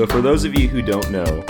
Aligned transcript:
So 0.00 0.06
for 0.06 0.22
those 0.22 0.44
of 0.44 0.58
you 0.58 0.66
who 0.66 0.80
don't 0.80 1.10
know, 1.10 1.44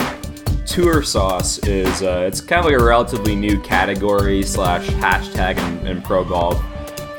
tour 0.65 1.03
sauce 1.03 1.59
is 1.59 2.03
uh, 2.03 2.25
it's 2.27 2.41
kind 2.41 2.59
of 2.59 2.65
like 2.65 2.77
a 2.77 2.83
relatively 2.83 3.33
new 3.33 3.57
category 3.61 4.43
slash 4.43 4.85
hashtag 4.87 5.57
in, 5.57 5.87
in 5.87 6.01
pro 6.01 6.25
golf, 6.25 6.61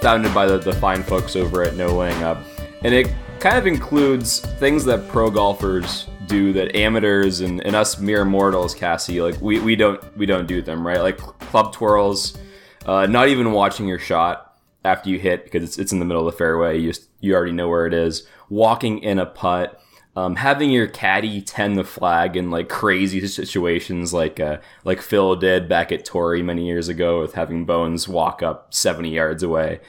founded 0.02 0.34
by 0.34 0.44
the, 0.44 0.58
the 0.58 0.74
fine 0.74 1.02
folks 1.02 1.34
over 1.34 1.62
at 1.62 1.74
No 1.74 1.96
Laying 1.96 2.22
Up, 2.22 2.36
and 2.82 2.94
it 2.94 3.14
kind 3.40 3.56
of 3.56 3.66
includes 3.66 4.40
things 4.40 4.84
that 4.84 5.08
pro 5.08 5.30
golfers 5.30 6.06
do 6.26 6.52
that 6.52 6.76
amateurs 6.76 7.40
and, 7.40 7.64
and 7.64 7.74
us 7.74 7.98
mere 7.98 8.26
mortals, 8.26 8.74
Cassie, 8.74 9.22
like 9.22 9.40
we, 9.40 9.58
we 9.58 9.74
don't 9.74 10.14
we 10.18 10.26
don't 10.26 10.46
do 10.46 10.60
them 10.60 10.86
right, 10.86 11.00
like 11.00 11.16
club 11.16 11.72
twirls, 11.72 12.36
uh, 12.85 13.07
not 13.07 13.29
even 13.29 13.52
watching 13.52 13.88
your 13.88 13.99
shot 13.99 14.58
after 14.85 15.08
you 15.08 15.18
hit 15.18 15.44
because 15.44 15.64
it's, 15.64 15.79
it's 15.79 15.93
in 15.93 15.99
the 15.99 16.04
middle 16.04 16.29
of 16.29 16.35
the 16.35 16.36
fairway. 16.36 16.79
You 16.79 16.90
just 16.90 17.08
you 17.21 17.35
already 17.35 17.52
know 17.52 17.71
where 17.71 17.86
it 17.86 17.94
is. 17.94 18.26
Walking 18.50 18.99
in 18.99 19.18
a 19.18 19.24
putt 19.24 19.82
um, 20.14 20.36
having 20.36 20.71
your 20.71 20.86
caddy 20.86 21.40
tend 21.40 21.79
the 21.79 21.84
flag 21.84 22.36
in 22.36 22.50
like 22.50 22.68
crazy 22.68 23.26
situations, 23.26 24.12
like 24.12 24.38
uh, 24.38 24.58
like 24.85 25.00
Phil 25.00 25.36
did 25.36 25.68
back 25.68 25.90
at 25.90 26.04
Torrey 26.04 26.43
many 26.43 26.66
years 26.66 26.88
ago, 26.88 27.21
with 27.21 27.35
having 27.35 27.64
Bones 27.64 28.08
walk 28.08 28.43
up 28.43 28.75
seventy 28.75 29.11
yards 29.11 29.43
away, 29.43 29.80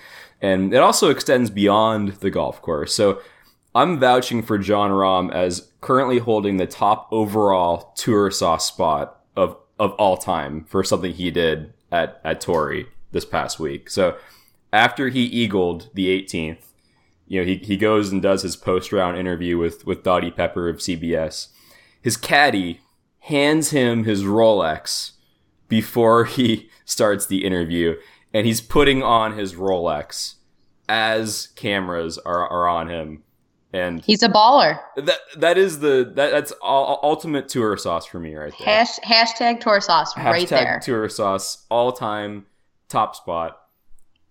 and 0.41 0.73
it 0.73 0.77
also 0.77 1.09
extends 1.09 1.49
beyond 1.49 2.13
the 2.13 2.29
golf 2.29 2.61
course. 2.61 2.93
So 2.93 3.21
I'm 3.75 3.99
vouching 3.99 4.41
for 4.43 4.57
Jon 4.57 4.91
Rahm 4.91 5.31
as 5.33 5.71
currently 5.81 6.19
holding 6.19 6.55
the 6.55 6.67
top 6.67 7.07
overall 7.11 7.91
tour 7.97 8.31
sauce 8.31 8.67
spot 8.67 9.19
of 9.35 9.57
of 9.77 9.91
all 9.93 10.15
time 10.15 10.63
for 10.65 10.85
something 10.85 11.13
he 11.13 11.31
did 11.31 11.73
at 11.91 12.21
at 12.23 12.39
Torrey 12.39 12.87
this 13.11 13.25
past 13.25 13.59
week. 13.59 13.89
So 13.89 14.15
after 14.71 15.09
he 15.09 15.23
eagled 15.23 15.89
the 15.93 16.07
18th 16.07 16.72
you 17.27 17.39
know, 17.39 17.45
he, 17.45 17.55
he 17.57 17.77
goes 17.77 18.11
and 18.11 18.21
does 18.21 18.41
his 18.41 18.55
post 18.55 18.91
round 18.91 19.17
interview 19.17 19.57
with, 19.57 19.85
with 19.85 20.03
Dottie 20.03 20.31
Pepper 20.31 20.69
of 20.69 20.77
CBS. 20.77 21.47
His 22.01 22.17
caddy 22.17 22.81
hands 23.19 23.71
him 23.71 24.03
his 24.03 24.23
Rolex 24.23 25.11
before 25.67 26.25
he 26.25 26.69
starts 26.85 27.25
the 27.25 27.45
interview, 27.45 27.95
and 28.33 28.45
he's 28.45 28.61
putting 28.61 29.01
on 29.01 29.37
his 29.37 29.53
Rolex 29.55 30.35
as 30.89 31.47
cameras 31.55 32.17
are, 32.19 32.47
are 32.47 32.67
on 32.67 32.89
him. 32.89 33.23
And 33.75 34.05
he's 34.05 34.21
a 34.21 34.29
baller. 34.29 34.79
That 34.97 35.17
that 35.37 35.57
is 35.57 35.79
the 35.79 36.11
that, 36.15 36.29
that's 36.29 36.51
all, 36.61 36.99
ultimate 37.01 37.49
tour 37.49 37.75
sauce 37.75 38.05
for 38.05 38.19
me 38.19 38.35
right 38.35 38.53
there. 38.59 38.67
Hash, 38.67 38.99
hashtag 38.99 39.61
tour 39.61 39.81
sauce 39.81 40.13
hashtag 40.13 40.25
right 40.25 40.47
there. 40.47 40.79
Tour 40.83 41.09
sauce 41.09 41.65
all 41.71 41.91
time 41.91 42.45
top 42.87 43.15
spot. 43.15 43.57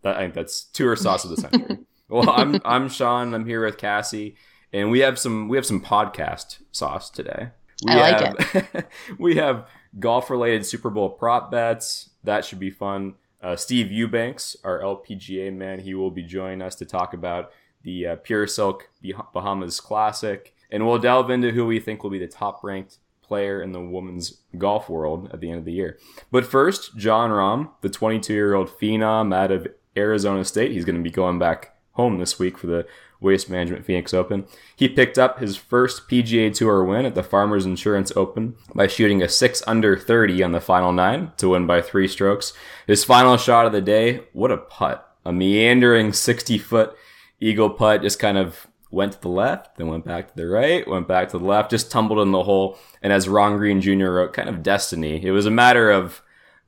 I 0.04 0.14
think 0.14 0.34
that's 0.34 0.62
tour 0.62 0.94
sauce 0.94 1.24
of 1.24 1.30
the 1.30 1.38
century. 1.38 1.78
Well, 2.12 2.28
I'm 2.28 2.60
I'm 2.66 2.88
Sean. 2.90 3.32
I'm 3.32 3.46
here 3.46 3.64
with 3.64 3.78
Cassie, 3.78 4.36
and 4.70 4.90
we 4.90 4.98
have 4.98 5.18
some 5.18 5.48
we 5.48 5.56
have 5.56 5.64
some 5.64 5.80
podcast 5.80 6.58
sauce 6.70 7.08
today. 7.08 7.48
We 7.86 7.92
I 7.92 7.96
like 7.96 8.20
have, 8.20 8.74
it. 8.74 8.86
we 9.18 9.36
have 9.36 9.66
golf 9.98 10.28
related 10.28 10.66
Super 10.66 10.90
Bowl 10.90 11.08
prop 11.08 11.50
bets. 11.50 12.10
That 12.22 12.44
should 12.44 12.60
be 12.60 12.70
fun. 12.70 13.14
Uh, 13.42 13.56
Steve 13.56 13.90
Eubanks, 13.90 14.56
our 14.62 14.80
LPGA 14.80 15.52
man, 15.56 15.80
he 15.80 15.94
will 15.94 16.10
be 16.10 16.22
joining 16.22 16.60
us 16.60 16.74
to 16.76 16.84
talk 16.84 17.14
about 17.14 17.50
the 17.82 18.08
uh, 18.08 18.16
Pure 18.16 18.48
Silk 18.48 18.90
Bahamas 19.32 19.80
Classic, 19.80 20.54
and 20.70 20.86
we'll 20.86 20.98
delve 20.98 21.30
into 21.30 21.50
who 21.50 21.64
we 21.64 21.80
think 21.80 22.02
will 22.02 22.10
be 22.10 22.18
the 22.18 22.28
top 22.28 22.62
ranked 22.62 22.98
player 23.22 23.62
in 23.62 23.72
the 23.72 23.80
women's 23.80 24.42
golf 24.58 24.90
world 24.90 25.30
at 25.32 25.40
the 25.40 25.48
end 25.48 25.60
of 25.60 25.64
the 25.64 25.72
year. 25.72 25.98
But 26.30 26.44
first, 26.44 26.94
Jon 26.94 27.30
Rahm, 27.30 27.70
the 27.80 27.88
22 27.88 28.34
year 28.34 28.52
old 28.52 28.68
phenom 28.68 29.34
out 29.34 29.50
of 29.50 29.66
Arizona 29.96 30.44
State, 30.44 30.72
he's 30.72 30.84
going 30.84 30.96
to 30.96 31.02
be 31.02 31.10
going 31.10 31.38
back 31.38 31.72
home 31.92 32.18
this 32.18 32.38
week 32.38 32.58
for 32.58 32.66
the 32.66 32.86
Waste 33.20 33.48
Management 33.48 33.84
Phoenix 33.84 34.12
Open. 34.12 34.46
He 34.74 34.88
picked 34.88 35.18
up 35.18 35.38
his 35.38 35.56
first 35.56 36.08
PGA 36.08 36.52
Tour 36.52 36.84
win 36.84 37.06
at 37.06 37.14
the 37.14 37.22
Farmers 37.22 37.64
Insurance 37.64 38.12
Open 38.16 38.56
by 38.74 38.86
shooting 38.86 39.22
a 39.22 39.28
6 39.28 39.62
under 39.66 39.96
30 39.96 40.42
on 40.42 40.52
the 40.52 40.60
final 40.60 40.92
nine 40.92 41.32
to 41.36 41.50
win 41.50 41.66
by 41.66 41.80
three 41.80 42.08
strokes. 42.08 42.52
His 42.86 43.04
final 43.04 43.36
shot 43.36 43.66
of 43.66 43.72
the 43.72 43.80
day, 43.80 44.24
what 44.32 44.50
a 44.50 44.56
putt. 44.56 45.08
A 45.24 45.32
meandering 45.32 46.12
60 46.12 46.58
foot 46.58 46.96
eagle 47.38 47.70
putt 47.70 48.02
just 48.02 48.18
kind 48.18 48.36
of 48.36 48.66
went 48.90 49.12
to 49.12 49.20
the 49.20 49.28
left, 49.28 49.76
then 49.76 49.86
went 49.86 50.04
back 50.04 50.28
to 50.28 50.36
the 50.36 50.46
right, 50.46 50.86
went 50.86 51.08
back 51.08 51.28
to 51.30 51.38
the 51.38 51.44
left, 51.44 51.70
just 51.70 51.90
tumbled 51.90 52.18
in 52.18 52.32
the 52.32 52.42
hole. 52.42 52.76
And 53.02 53.12
as 53.12 53.28
Ron 53.28 53.56
Green 53.56 53.80
Jr. 53.80 54.10
wrote, 54.10 54.32
kind 54.32 54.48
of 54.48 54.62
destiny. 54.62 55.24
It 55.24 55.30
was 55.30 55.46
a 55.46 55.50
matter 55.50 55.90
of 55.90 56.22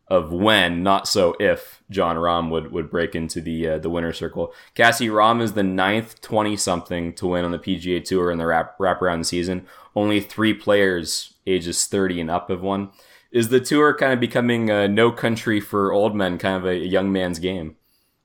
of 0.09 0.33
when, 0.33 0.83
not 0.83 1.09
so 1.09 1.35
if 1.41 1.83
Jon 1.91 2.17
Rahm 2.17 2.51
would, 2.51 2.73
would 2.73 2.91
break 2.91 3.15
into 3.15 3.41
the 3.41 3.69
uh, 3.69 3.79
the 3.79 3.91
winner 3.91 4.13
circle. 4.13 4.53
Cassie 4.75 5.09
Rahm 5.09 5.41
is 5.41 5.55
the 5.55 5.63
ninth 5.63 6.21
twenty 6.21 6.57
something 6.57 7.15
to 7.15 7.29
win 7.29 7.45
on 7.45 7.53
the 7.53 7.59
PGA 7.59 8.05
Tour 8.05 8.31
in 8.31 8.39
the 8.39 8.47
wrap 8.47 8.79
wraparound 8.79 9.27
season. 9.27 9.67
Only 9.97 10.21
three 10.21 10.53
players 10.53 11.35
ages 11.47 11.87
thirty 11.87 12.21
and 12.21 12.31
up 12.31 12.51
have 12.51 12.63
won. 12.63 12.91
Is 13.31 13.49
the 13.49 13.61
tour 13.61 13.97
kind 13.97 14.13
of 14.13 14.21
becoming 14.21 14.71
a 14.71 14.87
no 14.87 15.11
country 15.11 15.61
for 15.61 15.93
old 15.93 16.15
men, 16.15 16.39
kind 16.39 16.57
of 16.57 16.65
a, 16.65 16.71
a 16.71 16.87
young 16.87 17.11
man's 17.11 17.39
game? 17.39 17.77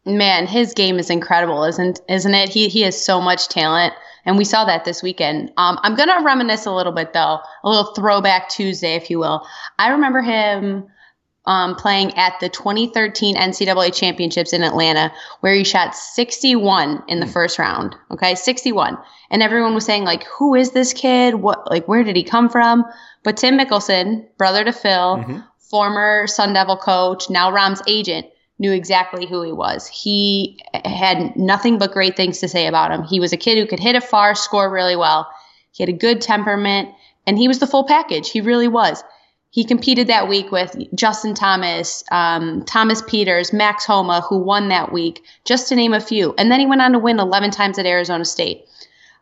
Man, 0.06 0.48
his 0.48 0.74
game 0.74 1.00
is 1.00 1.10
incredible, 1.10 1.64
isn't 1.64 2.02
isn't 2.10 2.34
it? 2.34 2.50
He 2.50 2.68
he 2.68 2.82
has 2.82 3.04
so 3.04 3.22
much 3.22 3.48
talent, 3.48 3.94
and 4.26 4.38
we 4.38 4.44
saw 4.44 4.66
that 4.66 4.86
this 4.86 5.02
weekend. 5.02 5.52
Um, 5.58 5.80
I'm 5.82 5.96
gonna 5.96 6.24
reminisce 6.24 6.66
a 6.66 6.72
little 6.72 6.92
bit 6.92 7.14
though, 7.14 7.40
a 7.64 7.70
little 7.70 7.94
throwback 7.94 8.50
Tuesday, 8.50 8.96
if 8.96 9.10
you 9.10 9.20
will. 9.20 9.48
I 9.78 9.90
remember 9.90 10.22
him 10.22 10.88
um, 11.46 11.76
playing 11.76 12.16
at 12.18 12.40
the 12.40 12.50
2013 12.50 13.36
NCAA 13.36 13.94
championships 13.94 14.54
in 14.54 14.64
Atlanta, 14.64 15.12
where 15.40 15.54
he 15.54 15.64
shot 15.64 15.96
61 15.96 17.04
in 17.08 17.20
the 17.20 17.26
hmm. 17.26 17.32
first 17.32 17.60
round. 17.60 17.96
Okay, 18.12 18.36
61, 18.36 18.98
and 19.32 19.42
everyone 19.42 19.74
was 19.74 19.86
saying 19.86 20.04
like, 20.04 20.24
"Who 20.26 20.56
is 20.56 20.72
this 20.72 20.94
kid? 20.94 21.36
What 21.36 21.70
like 21.70 21.88
where 21.88 22.04
did 22.04 22.16
he 22.16 22.24
come 22.24 22.50
from?" 22.50 22.86
But 23.24 23.38
Tim 23.38 23.58
Mickelson, 23.58 24.26
brother 24.38 24.64
to 24.64 24.72
Phil, 24.72 25.18
mm-hmm. 25.18 25.40
former 25.58 26.28
Sun 26.28 26.54
Devil 26.54 26.78
coach, 26.78 27.30
now 27.30 27.52
Rahm's 27.52 27.82
agent, 27.88 28.28
knew 28.60 28.72
exactly 28.72 29.26
who 29.26 29.42
he 29.42 29.52
was. 29.52 29.88
He 29.88 30.60
had 30.86 31.36
nothing 31.36 31.78
but 31.78 31.92
great 31.92 32.16
things 32.16 32.40
to 32.40 32.48
say 32.48 32.68
about 32.68 32.92
him. 32.92 33.04
He 33.04 33.20
was 33.20 33.34
a 33.34 33.38
kid 33.38 33.58
who 33.58 33.66
could 33.66 33.80
hit 33.80 33.96
it 33.96 34.04
far, 34.04 34.36
score 34.36 34.70
really 34.70 34.96
well. 34.96 35.28
He 35.72 35.84
had 35.84 35.90
a 35.90 35.98
good 35.98 36.22
temperament, 36.22 36.90
and 37.26 37.38
he 37.38 37.48
was 37.48 37.60
the 37.60 37.68
full 37.68 37.86
package. 37.86 38.30
He 38.30 38.42
really 38.42 38.68
was 38.68 39.04
he 39.52 39.64
competed 39.64 40.08
that 40.08 40.28
week 40.28 40.52
with 40.52 40.76
Justin 40.94 41.34
Thomas, 41.34 42.04
um, 42.12 42.64
Thomas 42.66 43.02
Pieters, 43.02 43.52
Max 43.52 43.86
Homa, 43.86 44.22
who 44.22 44.38
won 44.38 44.70
that 44.70 44.92
week, 44.92 45.24
just 45.44 45.68
to 45.70 45.76
name 45.76 45.94
a 45.94 46.00
few. 46.00 46.36
And 46.38 46.52
then 46.52 46.60
he 46.60 46.68
went 46.68 46.82
on 46.82 46.92
to 46.92 47.00
win 47.00 47.20
11 47.20 47.52
times 47.52 47.80
at 47.80 47.86
Arizona 47.86 48.26
State. 48.26 48.66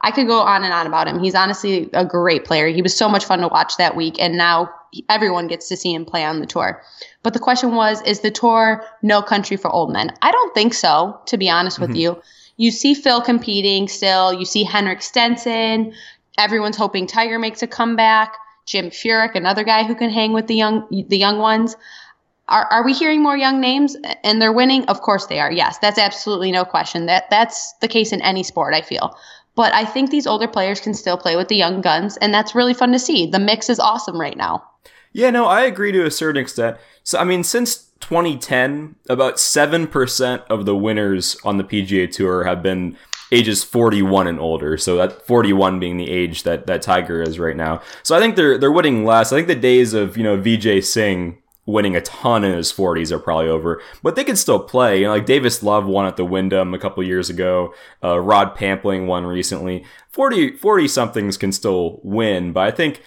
I 0.01 0.11
could 0.11 0.27
go 0.27 0.41
on 0.41 0.63
and 0.63 0.73
on 0.73 0.85
about 0.85 1.07
him. 1.07 1.19
He's 1.19 1.33
honestly 1.33 1.89
a 1.93 2.05
great 2.05 2.45
player. 2.45 2.67
He 2.67 2.81
was 2.81 2.95
so 2.95 3.09
much 3.09 3.25
fun 3.25 3.39
to 3.39 3.47
watch 3.47 3.77
that 3.77 3.95
week, 3.95 4.17
and 4.19 4.37
now 4.37 4.69
everyone 5.09 5.47
gets 5.47 5.69
to 5.69 5.77
see 5.77 5.93
him 5.93 6.05
play 6.05 6.23
on 6.23 6.39
the 6.39 6.45
tour. 6.45 6.83
But 7.23 7.33
the 7.33 7.39
question 7.39 7.73
was, 7.73 8.01
is 8.03 8.19
the 8.19 8.29
tour 8.29 8.83
no 9.01 9.21
country 9.21 9.57
for 9.57 9.71
old 9.71 9.91
men? 9.91 10.11
I 10.21 10.31
don't 10.31 10.53
think 10.53 10.73
so, 10.73 11.19
to 11.27 11.37
be 11.37 11.49
honest 11.49 11.79
with 11.79 11.91
mm-hmm. 11.91 11.99
you. 11.99 12.21
You 12.57 12.71
see 12.71 12.93
Phil 12.93 13.21
competing 13.21 13.87
still. 13.87 14.33
You 14.33 14.45
see 14.45 14.63
Henrik 14.63 15.01
Stenson. 15.01 15.93
Everyone's 16.37 16.77
hoping 16.77 17.07
Tiger 17.07 17.39
makes 17.39 17.63
a 17.63 17.67
comeback. 17.67 18.35
Jim 18.67 18.91
Furyk, 18.91 19.33
another 19.33 19.63
guy 19.63 19.83
who 19.83 19.95
can 19.95 20.11
hang 20.11 20.33
with 20.33 20.45
the 20.45 20.55
young 20.55 20.85
the 20.91 21.17
young 21.17 21.39
ones. 21.39 21.75
Are, 22.49 22.65
are 22.71 22.85
we 22.85 22.93
hearing 22.93 23.21
more 23.21 23.35
young 23.35 23.59
names 23.59 23.97
and 24.23 24.41
they're 24.41 24.53
winning? 24.53 24.85
Of 24.85 25.01
course 25.01 25.25
they 25.25 25.39
are. 25.39 25.51
Yes, 25.51 25.79
that's 25.79 25.97
absolutely 25.97 26.51
no 26.51 26.63
question. 26.63 27.07
That 27.07 27.29
that's 27.29 27.73
the 27.81 27.87
case 27.87 28.13
in 28.13 28.21
any 28.21 28.43
sport. 28.43 28.73
I 28.73 28.81
feel. 28.81 29.17
But 29.55 29.73
I 29.73 29.85
think 29.85 30.11
these 30.11 30.27
older 30.27 30.47
players 30.47 30.79
can 30.79 30.93
still 30.93 31.17
play 31.17 31.35
with 31.35 31.47
the 31.47 31.55
young 31.55 31.81
guns, 31.81 32.15
and 32.17 32.31
that's 32.31 32.53
really 32.53 32.75
fun 32.75 32.91
to 32.91 32.99
see. 32.99 33.25
The 33.25 33.39
mix 33.39 33.71
is 33.71 33.79
awesome 33.79 34.21
right 34.21 34.37
now. 34.37 34.63
Yeah, 35.13 35.31
no, 35.31 35.45
I 35.45 35.61
agree 35.61 35.91
to 35.93 36.05
a 36.05 36.11
certain 36.11 36.39
extent. 36.39 36.77
So, 37.03 37.17
I 37.17 37.23
mean, 37.23 37.43
since 37.43 37.87
2010, 38.01 38.95
about 39.09 39.37
7% 39.37 40.43
of 40.47 40.65
the 40.65 40.75
winners 40.75 41.37
on 41.43 41.57
the 41.57 41.63
PGA 41.63 42.11
Tour 42.11 42.43
have 42.43 42.61
been 42.61 42.95
ages 43.31 43.63
41 43.63 44.27
and 44.27 44.39
older. 44.39 44.77
So 44.77 44.95
that 44.97 45.25
41 45.25 45.79
being 45.79 45.97
the 45.97 46.09
age 46.09 46.43
that 46.43 46.67
that 46.67 46.81
Tiger 46.81 47.21
is 47.21 47.39
right 47.39 47.55
now. 47.55 47.81
So 48.03 48.15
I 48.15 48.19
think 48.19 48.35
they're 48.35 48.57
they're 48.57 48.71
winning 48.71 49.05
less. 49.05 49.31
I 49.31 49.37
think 49.37 49.47
the 49.47 49.55
days 49.55 49.93
of 49.93 50.17
you 50.17 50.23
know 50.23 50.37
Vijay 50.37 50.83
Singh 50.83 51.41
winning 51.65 51.97
a 51.97 52.01
ton 52.01 52.45
in 52.45 52.55
his 52.55 52.71
40s 52.71 53.11
are 53.11 53.19
probably 53.19 53.49
over, 53.49 53.81
but 54.01 54.15
they 54.15 54.23
can 54.23 54.37
still 54.37 54.59
play. 54.59 54.99
You 54.99 55.05
know, 55.05 55.11
like 55.11 55.25
Davis 55.25 55.61
Love 55.61 55.85
won 55.85 56.05
at 56.05 56.15
the 56.15 56.23
Wyndham 56.23 56.73
a 56.73 56.79
couple 56.79 57.03
years 57.03 57.29
ago. 57.29 57.73
Uh, 58.01 58.17
Rod 58.19 58.55
Pampling 58.55 59.05
won 59.05 59.25
recently. 59.25 59.85
40 60.09 60.57
40 60.57 60.87
somethings 60.87 61.37
can 61.37 61.51
still 61.51 61.99
win, 62.03 62.53
but 62.53 62.61
I 62.61 62.71
think 62.71 63.03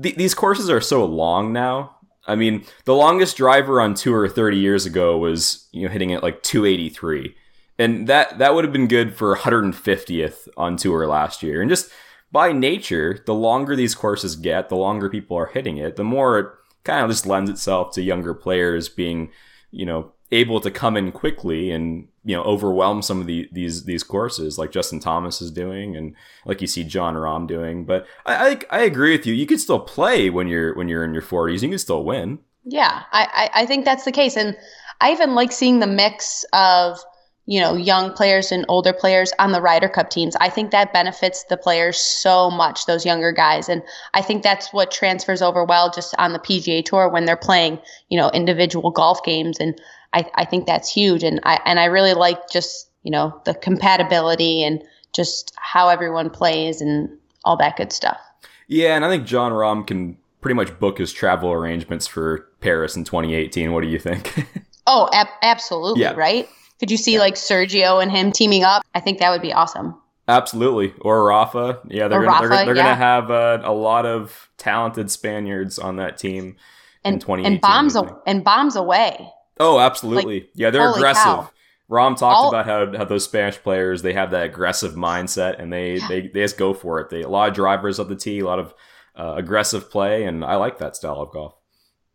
th- 0.00 0.16
these 0.16 0.34
courses 0.34 0.68
are 0.68 0.80
so 0.80 1.04
long 1.04 1.52
now. 1.52 1.92
I 2.28 2.34
mean, 2.34 2.64
the 2.86 2.94
longest 2.94 3.36
driver 3.36 3.80
on 3.80 3.94
tour 3.94 4.28
30 4.28 4.58
years 4.58 4.84
ago 4.84 5.16
was 5.16 5.68
you 5.72 5.86
know 5.86 5.92
hitting 5.92 6.10
it 6.10 6.24
like 6.24 6.42
283 6.42 7.36
and 7.78 8.06
that 8.06 8.38
that 8.38 8.54
would 8.54 8.64
have 8.64 8.72
been 8.72 8.88
good 8.88 9.14
for 9.14 9.36
150th 9.36 10.48
on 10.56 10.76
tour 10.76 11.06
last 11.06 11.42
year. 11.42 11.60
And 11.60 11.70
just 11.70 11.90
by 12.32 12.52
nature, 12.52 13.22
the 13.26 13.34
longer 13.34 13.76
these 13.76 13.94
courses 13.94 14.36
get, 14.36 14.68
the 14.68 14.76
longer 14.76 15.08
people 15.08 15.36
are 15.36 15.46
hitting 15.46 15.78
it, 15.78 15.96
the 15.96 16.04
more 16.04 16.38
it 16.38 16.46
kind 16.84 17.04
of 17.04 17.10
just 17.10 17.26
lends 17.26 17.50
itself 17.50 17.92
to 17.94 18.02
younger 18.02 18.34
players 18.34 18.88
being, 18.88 19.30
you 19.70 19.86
know, 19.86 20.12
able 20.32 20.60
to 20.60 20.70
come 20.70 20.96
in 20.96 21.12
quickly 21.12 21.70
and 21.70 22.08
you 22.24 22.34
know 22.34 22.42
overwhelm 22.42 23.00
some 23.00 23.20
of 23.20 23.26
the, 23.26 23.48
these 23.52 23.84
these 23.84 24.02
courses 24.02 24.58
like 24.58 24.72
Justin 24.72 24.98
Thomas 24.98 25.40
is 25.40 25.52
doing 25.52 25.96
and 25.96 26.16
like 26.44 26.60
you 26.60 26.66
see 26.66 26.82
Jon 26.82 27.14
Rahm 27.14 27.46
doing. 27.46 27.84
But 27.84 28.06
I, 28.24 28.58
I, 28.70 28.78
I 28.78 28.80
agree 28.82 29.12
with 29.12 29.26
you. 29.26 29.34
You 29.34 29.46
can 29.46 29.58
still 29.58 29.78
play 29.78 30.30
when 30.30 30.48
you're 30.48 30.74
when 30.74 30.88
you're 30.88 31.04
in 31.04 31.12
your 31.12 31.22
40s. 31.22 31.62
You 31.62 31.68
can 31.68 31.78
still 31.78 32.04
win. 32.04 32.40
Yeah, 32.64 33.04
I, 33.12 33.50
I, 33.54 33.62
I 33.62 33.66
think 33.66 33.84
that's 33.84 34.04
the 34.04 34.10
case, 34.10 34.36
and 34.36 34.56
I 35.00 35.12
even 35.12 35.36
like 35.36 35.52
seeing 35.52 35.78
the 35.78 35.86
mix 35.86 36.44
of 36.52 36.98
you 37.46 37.60
know 37.60 37.74
young 37.74 38.12
players 38.12 38.52
and 38.52 38.64
older 38.68 38.92
players 38.92 39.32
on 39.38 39.52
the 39.52 39.60
Ryder 39.60 39.88
Cup 39.88 40.10
teams. 40.10 40.36
I 40.36 40.48
think 40.48 40.70
that 40.70 40.92
benefits 40.92 41.44
the 41.44 41.56
players 41.56 41.98
so 41.98 42.50
much, 42.50 42.86
those 42.86 43.06
younger 43.06 43.32
guys, 43.32 43.68
and 43.68 43.82
I 44.14 44.22
think 44.22 44.42
that's 44.42 44.72
what 44.72 44.90
transfers 44.90 45.42
over 45.42 45.64
well 45.64 45.90
just 45.90 46.14
on 46.18 46.32
the 46.32 46.38
PGA 46.38 46.84
Tour 46.84 47.08
when 47.08 47.24
they're 47.24 47.36
playing 47.36 47.78
you 48.08 48.18
know 48.18 48.30
individual 48.30 48.90
golf 48.90 49.22
games 49.24 49.58
and 49.58 49.80
I, 50.16 50.24
I 50.34 50.44
think 50.44 50.66
that's 50.66 50.92
huge. 50.92 51.22
And 51.22 51.40
I 51.44 51.60
and 51.64 51.78
I 51.78 51.84
really 51.84 52.14
like 52.14 52.48
just 52.50 52.90
you 53.02 53.10
know 53.10 53.40
the 53.44 53.54
compatibility 53.54 54.64
and 54.64 54.82
just 55.12 55.52
how 55.56 55.88
everyone 55.88 56.30
plays 56.30 56.80
and 56.80 57.08
all 57.44 57.56
that 57.58 57.76
good 57.76 57.92
stuff. 57.92 58.18
Yeah, 58.66 58.96
and 58.96 59.04
I 59.04 59.08
think 59.08 59.26
Jon 59.26 59.52
Rahm 59.52 59.86
can 59.86 60.16
pretty 60.40 60.54
much 60.54 60.78
book 60.78 60.98
his 60.98 61.12
travel 61.12 61.52
arrangements 61.52 62.06
for 62.06 62.48
Paris 62.60 62.96
in 62.96 63.04
2018. 63.04 63.72
What 63.72 63.82
do 63.82 63.88
you 63.88 63.98
think? 63.98 64.46
oh, 64.86 65.08
ab- 65.12 65.28
absolutely, 65.42 66.02
yeah. 66.02 66.14
right? 66.14 66.48
Could 66.78 66.90
you 66.90 66.96
see 66.96 67.14
yeah. 67.14 67.20
like 67.20 67.34
Sergio 67.34 68.02
and 68.02 68.10
him 68.10 68.32
teaming 68.32 68.64
up? 68.64 68.82
I 68.94 69.00
think 69.00 69.18
that 69.18 69.30
would 69.30 69.42
be 69.42 69.52
awesome. 69.52 70.00
Absolutely, 70.28 70.92
or 71.00 71.24
Rafa. 71.24 71.80
Yeah, 71.88 72.08
they're 72.08 72.20
gonna, 72.20 72.32
Rafa, 72.32 72.48
they're, 72.48 72.64
they're 72.66 72.76
yeah. 72.76 72.82
gonna 72.82 72.96
have 72.96 73.30
uh, 73.30 73.60
a 73.62 73.72
lot 73.72 74.06
of 74.06 74.50
talented 74.58 75.10
Spaniards 75.10 75.78
on 75.78 75.96
that 75.96 76.18
team 76.18 76.56
and, 77.04 77.14
in 77.14 77.20
2018. 77.20 77.52
And 77.52 77.60
bombs, 77.60 77.96
and 78.26 78.44
bombs 78.44 78.76
away. 78.76 79.30
Oh, 79.58 79.78
absolutely. 79.78 80.40
Like, 80.40 80.50
yeah, 80.54 80.70
they're 80.70 80.90
aggressive. 80.90 81.22
Cow. 81.22 81.50
Rahm 81.88 82.16
talked 82.18 82.36
All, 82.36 82.48
about 82.48 82.66
how, 82.66 82.98
how 82.98 83.04
those 83.04 83.22
Spanish 83.22 83.56
players 83.58 84.02
they 84.02 84.12
have 84.12 84.32
that 84.32 84.42
aggressive 84.42 84.94
mindset 84.94 85.60
and 85.60 85.72
they, 85.72 85.98
yeah. 85.98 86.08
they, 86.08 86.20
they 86.22 86.42
just 86.42 86.58
go 86.58 86.74
for 86.74 86.98
it. 86.98 87.10
They 87.10 87.22
a 87.22 87.28
lot 87.28 87.48
of 87.48 87.54
drivers 87.54 88.00
at 88.00 88.08
the 88.08 88.16
tee, 88.16 88.40
a 88.40 88.44
lot 88.44 88.58
of 88.58 88.74
uh, 89.14 89.34
aggressive 89.36 89.88
play, 89.90 90.24
and 90.24 90.44
I 90.44 90.56
like 90.56 90.78
that 90.78 90.96
style 90.96 91.20
of 91.20 91.30
golf. 91.30 91.54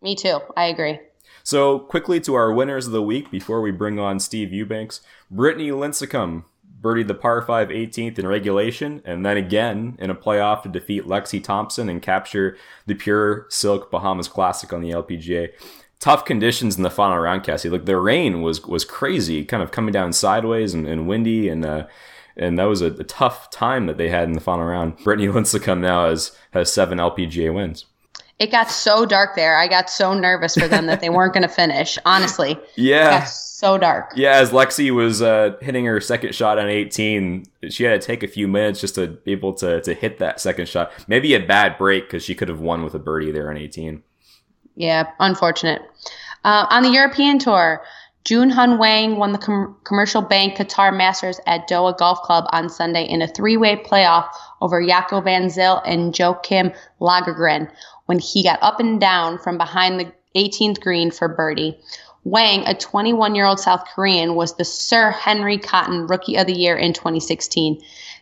Me 0.02 0.16
too. 0.16 0.40
I 0.57 0.66
agree. 0.66 1.00
So 1.44 1.80
quickly 1.80 2.20
to 2.22 2.36
our 2.36 2.52
winners 2.52 2.88
of 2.88 2.94
the 2.94 3.02
week 3.02 3.32
before 3.32 3.62
we 3.62 3.72
bring 3.72 4.00
on 4.00 4.20
Steve 4.20 4.54
Eubanks. 4.54 5.02
Brittany 5.30 5.70
Lincicome 5.70 6.46
birdied 6.82 7.08
the 7.08 7.14
par 7.14 7.42
5 7.42 7.70
18th 7.70 8.18
in 8.18 8.28
regulation 8.28 9.02
and 9.06 9.26
then 9.26 9.38
again 9.38 9.96
in 10.00 10.10
a 10.10 10.16
playoff 10.16 10.64
to 10.64 10.70
defeat 10.70 11.06
Lexi 11.06 11.44
Thompson 11.44 11.90
and 11.90 12.02
capture 12.02 12.58
the 12.88 12.96
Pure 12.96 13.46
Silk 13.50 13.92
Bahamas 13.92 14.28
Classic 14.28 14.74
on 14.74 14.82
the 14.82 14.90
LPGA 14.90 15.50
tough 16.02 16.26
conditions 16.26 16.76
in 16.76 16.84
the 16.84 16.90
final 16.90 17.18
round, 17.20 17.44
Cassie. 17.44 17.70
Like 17.70 17.86
the 17.86 17.96
rain 17.96 18.42
was 18.42 18.66
was 18.66 18.84
crazy, 18.84 19.46
kind 19.46 19.64
of 19.64 19.72
coming 19.72 19.94
down 19.94 20.12
sideways 20.12 20.74
and, 20.74 20.86
and 20.86 21.08
windy, 21.08 21.48
and 21.48 21.64
uh, 21.64 21.88
and 22.36 22.60
that 22.60 22.66
was 22.66 22.82
a, 22.82 22.88
a, 22.88 23.04
tough 23.04 23.50
time 23.50 23.86
that 23.86 23.98
they 23.98 24.10
had 24.10 24.28
in 24.28 24.34
the 24.34 24.42
final 24.42 24.66
round. 24.66 24.98
Brittany 24.98 25.28
Lincicome 25.32 25.80
now 25.80 26.10
has 26.10 26.36
has 26.52 26.74
seven 26.74 26.98
LPGA 26.98 27.54
wins. 27.54 27.86
It 28.42 28.50
got 28.50 28.72
so 28.72 29.06
dark 29.06 29.36
there. 29.36 29.56
I 29.56 29.68
got 29.68 29.88
so 29.88 30.16
nervous 30.16 30.56
for 30.56 30.68
them 30.68 30.88
that 30.88 31.00
they 31.00 31.12
weren't 31.12 31.32
going 31.32 31.44
to 31.44 31.48
finish. 31.48 32.00
Honestly, 32.06 32.58
yeah, 32.76 33.24
so 33.26 33.78
dark. 33.78 34.14
Yeah, 34.16 34.32
as 34.32 34.50
Lexi 34.50 34.90
was 34.90 35.22
uh, 35.22 35.56
hitting 35.62 35.86
her 35.86 36.02
second 36.02 36.34
shot 36.34 36.58
on 36.58 36.68
18, 36.68 37.46
she 37.70 37.84
had 37.84 38.02
to 38.02 38.04
take 38.04 38.24
a 38.24 38.28
few 38.28 38.48
minutes 38.48 38.82
just 38.82 38.96
to 38.96 39.10
be 39.10 39.32
able 39.32 39.54
to 39.54 39.80
to 39.82 39.94
hit 39.94 40.18
that 40.18 40.42
second 40.42 40.68
shot. 40.68 40.92
Maybe 41.08 41.36
a 41.36 41.40
bad 41.40 41.78
break 41.78 42.06
because 42.06 42.24
she 42.24 42.34
could 42.34 42.48
have 42.48 42.60
won 42.60 42.84
with 42.84 42.96
a 42.96 43.00
birdie 43.00 43.32
there 43.32 43.52
on 43.52 43.58
18. 43.58 44.02
Yeah, 44.76 45.12
unfortunate. 45.20 45.84
Uh, 46.44 46.66
on 46.72 46.82
the 46.82 46.90
European 46.90 47.38
Tour, 47.38 47.84
Jeunghun 48.25 48.77
Wang 48.77 49.18
won 49.18 49.31
the 49.31 49.38
Com- 49.38 49.75
Commercial 49.83 50.21
Bank 50.21 50.56
Qatar 50.56 50.95
Masters 50.95 51.39
at 51.47 51.68
Doha 51.68 51.97
Golf 51.97 52.21
Club 52.21 52.45
on 52.51 52.69
Sunday 52.69 53.03
in 53.03 53.21
a 53.21 53.27
three-way 53.27 53.77
playoff 53.77 54.27
over 54.62 54.81
Jaco 54.81 55.23
van 55.23 55.50
Zyl 55.50 55.81
and 55.85 56.13
Joakim 56.13 56.75
Lagergren 57.00 57.69
when 58.06 58.19
he 58.19 58.44
got 58.44 58.62
up 58.62 58.79
and 58.79 59.00
down 59.00 59.38
from 59.38 59.57
behind 59.57 60.00
the 60.00 60.12
18th 60.35 60.79
green 60.81 61.12
for 61.12 61.27
birdie. 61.27 61.77
Wang, 62.23 62.62
a 62.68 62.75
21-year-old 62.75 63.59
South 63.59 63.83
Korean, 63.95 64.35
was 64.35 64.56
the 64.56 64.65
Sir 64.65 65.09
Henry 65.09 65.57
Cotton 65.57 66.06
Rookie 66.06 66.38
of 66.38 66.45
the 66.45 66.53
Year 66.53 66.77
in 66.77 66.94
2016. 66.94 67.81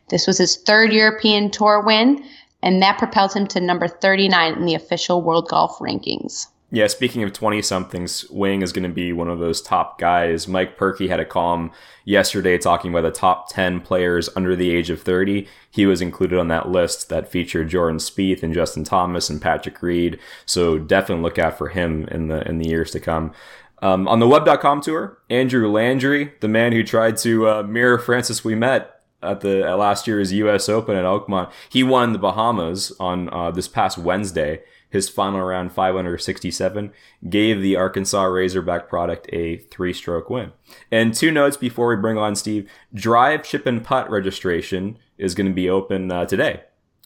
This 0.10 0.26
was 0.26 0.38
his 0.38 0.56
third 0.56 0.94
European 0.94 1.52
Tour 1.52 1.84
win 1.86 2.24
and 2.62 2.82
that 2.82 2.98
propelled 2.98 3.34
him 3.34 3.48
to 3.48 3.60
number 3.60 3.88
39 3.88 4.54
in 4.54 4.66
the 4.66 4.76
official 4.76 5.22
world 5.22 5.48
golf 5.48 5.78
rankings. 5.80 6.48
Yeah, 6.72 6.86
speaking 6.86 7.24
of 7.24 7.34
20 7.34 7.64
somethings, 7.64 8.30
Wang 8.30 8.62
is 8.62 8.72
going 8.72 8.88
to 8.88 8.94
be 8.94 9.12
one 9.12 9.28
of 9.28 9.40
those 9.40 9.60
top 9.60 9.98
guys. 9.98 10.48
Mike 10.48 10.78
Purkey 10.78 11.10
had 11.10 11.20
a 11.20 11.26
column 11.26 11.72
yesterday 12.06 12.60
talking 12.60 12.92
about 12.92 13.02
the 13.02 13.12
top 13.12 13.50
10 13.50 13.82
players 13.82 14.30
under 14.36 14.56
the 14.56 14.70
age 14.70 14.92
of 14.92 15.02
30. 15.02 15.48
He 15.72 15.88
was 15.88 16.00
included 16.00 16.38
on 16.38 16.48
that 16.50 16.70
list 16.70 17.10
that 17.10 17.32
featured 17.32 17.70
Jordan 17.70 17.98
Spieth 17.98 18.44
and 18.44 18.54
Justin 18.54 18.84
Thomas 18.84 19.32
and 19.32 19.42
Patrick 19.42 19.82
Reed. 19.82 20.20
So 20.46 20.78
definitely 20.78 21.24
look 21.24 21.40
out 21.40 21.58
for 21.58 21.70
him 21.70 22.08
in 22.10 22.28
the 22.28 22.48
in 22.48 22.60
the 22.60 22.70
years 22.70 22.92
to 22.92 23.00
come. 23.00 23.34
Um, 23.82 24.08
on 24.08 24.20
the 24.20 24.28
web.com 24.28 24.82
tour, 24.82 25.18
Andrew 25.30 25.72
Landry, 25.72 26.34
the 26.40 26.48
man 26.48 26.72
who 26.74 26.84
tried 26.84 27.18
to 27.18 27.50
uh, 27.50 27.64
mirror 27.64 27.98
Francis 27.98 28.42
Ouimet 28.42 28.88
at 29.24 29.42
the 29.42 29.68
at 29.68 29.78
last 29.78 30.08
year's 30.08 30.34
U.S. 30.34 30.70
Open 30.70 30.96
at 30.96 31.06
Oakmont. 31.06 31.52
He 31.70 31.84
won 31.84 32.14
the 32.14 32.20
Bahamas 32.20 32.92
on 33.00 33.30
uh, 33.34 33.52
this 33.52 33.68
past 33.68 33.98
Wednesday. 33.98 34.62
His 34.90 35.08
final 35.08 35.42
round 35.42 35.72
567 35.72 36.92
gave 37.30 37.62
the 37.62 37.76
Arkansas 37.76 38.24
Razorback 38.24 38.90
product 38.90 39.28
a 39.32 39.58
three-stroke 39.58 40.30
win. 40.30 40.52
And 40.92 41.14
two 41.14 41.32
notes 41.32 41.58
before 41.58 41.90
we 41.90 42.02
bring 42.02 42.18
on 42.18 42.36
Steve: 42.36 42.70
Drive 42.94 43.44
Chip 43.44 43.66
and 43.66 43.84
Putt 43.84 44.10
registration 44.10 44.98
is 45.18 45.36
going 45.36 45.48
to 45.48 45.54
be 45.54 45.70
open 45.70 46.12
uh, 46.12 46.26
today, 46.26 46.64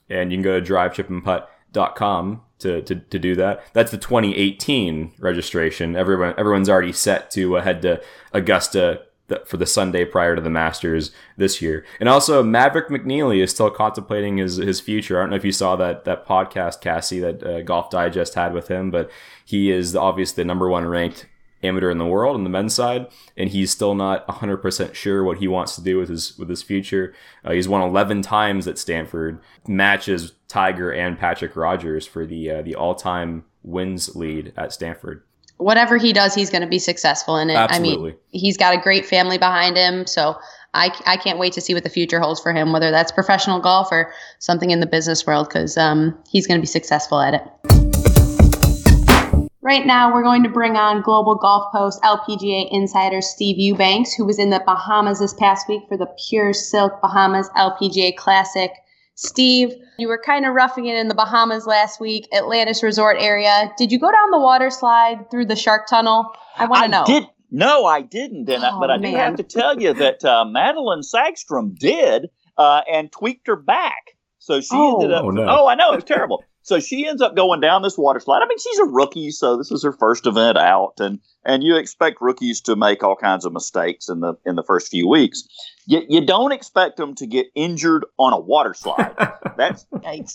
and 0.09 0.31
you 0.31 0.38
can 0.38 0.44
go 0.44 0.59
to 0.59 0.74
drivechipandputt.com 0.74 2.41
to, 2.59 2.81
to, 2.81 2.95
to 2.95 3.19
do 3.19 3.35
that. 3.35 3.63
That's 3.74 3.91
the 3.91 3.97
2018 3.97 5.13
registration. 5.19 5.95
Everyone 5.95 6.33
everyone's 6.38 6.69
already 6.69 6.94
set 6.94 7.29
to 7.31 7.57
uh, 7.57 7.62
head 7.62 7.81
to 7.81 8.01
Augusta 8.31 9.03
for 9.45 9.57
the 9.57 9.65
Sunday 9.65 10.06
prior 10.06 10.35
to 10.35 10.41
the 10.41 10.50
Masters 10.50 11.12
this 11.38 11.62
year. 11.62 11.85
And 12.00 12.09
also, 12.09 12.44
Maverick 12.44 12.89
McNealy 12.89 13.41
is 13.41 13.51
still 13.51 13.69
contemplating 13.69 14.38
his 14.38 14.57
his 14.57 14.80
future. 14.80 15.18
I 15.18 15.24
don't 15.24 15.31
know 15.31 15.35
if 15.35 15.45
you 15.45 15.51
saw 15.51 15.75
that 15.75 16.06
that 16.06 16.25
podcast, 16.25 16.81
Cassie, 16.81 17.19
that 17.19 17.44
uh, 17.44 17.62
Golf 17.62 17.89
Digest 17.89 18.35
had 18.35 18.53
with 18.53 18.68
him, 18.68 18.91
but 18.91 19.09
he 19.45 19.71
is 19.71 19.95
obviously 19.95 20.44
the 20.44 20.47
number 20.47 20.69
one 20.69 20.85
ranked 20.85 21.27
amateur 21.63 21.89
in 21.89 21.97
the 21.97 22.06
world 22.06 22.35
on 22.35 22.44
the 22.44 22.50
men's 22.50 22.74
side, 22.74 23.07
and 23.38 23.50
he's 23.50 23.72
still 23.72 23.96
not 23.96 24.27
100% 24.27 24.93
sure 24.93 25.24
what 25.24 25.38
he 25.38 25.48
wants 25.48 25.75
to 25.75 25.81
do 25.81 25.98
with 25.98 26.10
his 26.10 26.38
with 26.38 26.50
his 26.50 26.62
future. 26.62 27.13
Uh, 27.43 27.51
he's 27.51 27.67
won 27.67 27.81
11 27.81 28.22
times 28.22 28.67
at 28.67 28.77
Stanford, 28.77 29.39
matches 29.67 30.34
Tiger 30.48 30.91
and 30.91 31.17
Patrick 31.17 31.55
Rodgers 31.55 32.05
for 32.05 32.25
the 32.25 32.51
uh, 32.51 32.62
the 32.62 32.75
all 32.75 32.96
time 32.96 33.46
wins 33.63 34.15
lead 34.15 34.53
at 34.57 34.74
Stanford 34.74 35.24
whatever 35.63 35.98
he 35.98 36.13
does, 36.13 36.36
he's 36.36 36.50
going 36.50 36.62
to 36.62 36.67
be 36.67 36.79
successful 36.79 37.38
in 37.38 37.50
it. 37.50 37.55
Absolutely. 37.55 38.12
I 38.12 38.13
mean, 38.13 38.17
he's 38.32 38.58
got 38.58 38.75
a 38.75 38.82
great 38.82 39.05
family 39.05 39.38
behind 39.38 39.77
him, 39.77 40.05
so 40.05 40.38
I, 40.74 40.91
I 41.05 41.17
can't 41.17 41.39
wait 41.39 41.53
to 41.53 41.62
see 41.62 41.74
what 41.74 41.84
the 41.84 41.89
future 41.89 42.20
holds 42.20 42.39
for 42.39 42.51
him, 42.51 42.72
whether 42.72 42.91
that's 42.91 43.12
professional 43.12 43.60
golf 43.60 43.89
or 43.91 44.12
something 44.39 44.72
in 44.72 44.79
the 44.79 44.86
business 44.86 45.25
world, 45.25 45.48
because 45.48 45.77
um, 45.77 46.17
he's 46.29 46.48
going 46.48 46.60
to 46.60 46.62
be 46.62 46.67
successful 46.67 47.20
at 47.20 47.36
it. 47.36 47.43
Right 49.62 49.86
now, 49.86 50.13
we're 50.13 50.24
going 50.24 50.43
to 50.43 50.50
bring 50.50 50.75
on 50.75 51.01
Global 51.01 51.36
Golf 51.36 51.72
Post 51.72 52.01
LPGA 52.01 52.67
insider 52.70 53.22
Steve 53.22 53.58
Eubanks, 53.58 54.13
who 54.13 54.25
was 54.25 54.38
in 54.38 54.50
the 54.50 54.62
Bahamas 54.65 55.20
this 55.20 55.34
past 55.34 55.70
week 55.70 55.84
for 55.88 55.96
the 55.96 56.08
Pure 56.27 56.53
Silk 56.53 57.01
Bahamas 57.01 57.50
LPGA 57.55 58.17
Classic. 58.17 58.72
Steve, 59.15 59.74
you 60.00 60.08
were 60.08 60.22
kind 60.24 60.46
of 60.46 60.53
roughing 60.53 60.88
it 60.88 60.96
in 60.96 61.08
the 61.08 61.13
Bahamas 61.13 61.67
last 61.67 62.00
week, 62.00 62.27
Atlantis 62.34 62.82
Resort 62.82 63.17
area. 63.20 63.72
Did 63.77 63.91
you 63.91 64.00
go 64.00 64.12
down 64.12 64.32
the 64.32 64.39
water 64.39 64.70
slide 64.70 65.29
through 65.29 65.46
the 65.46 65.55
shark 65.55 65.88
tunnel? 65.88 66.32
I 66.58 66.65
want 66.65 66.86
to 66.86 66.89
know. 66.89 67.05
Did 67.05 67.27
no, 67.51 67.86
I 67.86 68.01
didn't, 68.01 68.50
and 68.50 68.63
oh, 68.63 68.79
but 68.79 68.89
I 68.89 68.98
man. 68.98 69.12
do 69.12 69.17
have 69.17 69.36
to 69.36 69.43
tell 69.43 69.79
you 69.79 69.93
that 69.93 70.25
uh, 70.25 70.43
Madelene 70.43 71.03
Sagstrom 71.03 71.77
did 71.77 72.29
uh, 72.58 72.82
and 72.91 73.12
tweaked 73.12 73.46
her 73.46 73.55
back, 73.55 74.17
so 74.39 74.60
she 74.60 74.70
oh, 74.72 74.96
ended 74.96 75.12
up. 75.12 75.24
Oh, 75.24 75.29
no. 75.29 75.46
oh, 75.48 75.67
I 75.67 75.75
know 75.75 75.91
it 75.91 75.98
was 75.98 76.03
terrible. 76.03 76.43
So 76.63 76.79
she 76.79 77.05
ends 77.05 77.22
up 77.22 77.36
going 77.36 77.60
down 77.60 77.82
this 77.82 77.98
water 77.98 78.22
slide. 78.22 78.41
I 78.41 78.48
mean, 78.48 78.58
she's 78.58 78.79
a 78.79 78.86
rookie, 78.86 79.32
so 79.32 79.58
this 79.58 79.70
is 79.70 79.84
her 79.84 79.91
first 79.91 80.25
event 80.25 80.58
out, 80.58 80.93
and 80.98 81.20
and 81.46 81.62
you 81.62 81.75
expect 81.75 82.22
rookies 82.22 82.62
to 82.62 82.77
make 82.77 83.03
all 83.03 83.17
kinds 83.17 83.43
of 83.43 83.51
mistakes 83.51 84.08
in 84.08 84.22
the 84.22 84.36
in 84.46 84.55
the 84.55 84.63
first 84.63 84.89
few 84.89 85.05
weeks. 85.05 85.43
You, 85.86 86.03
you 86.08 86.25
don't 86.25 86.53
expect 86.53 86.96
them 86.96 87.15
to 87.15 87.27
get 87.27 87.48
injured 87.53 88.05
on 88.17 88.32
a 88.32 88.39
water 88.39 88.74
slide. 88.74 89.13
That's 89.58 89.86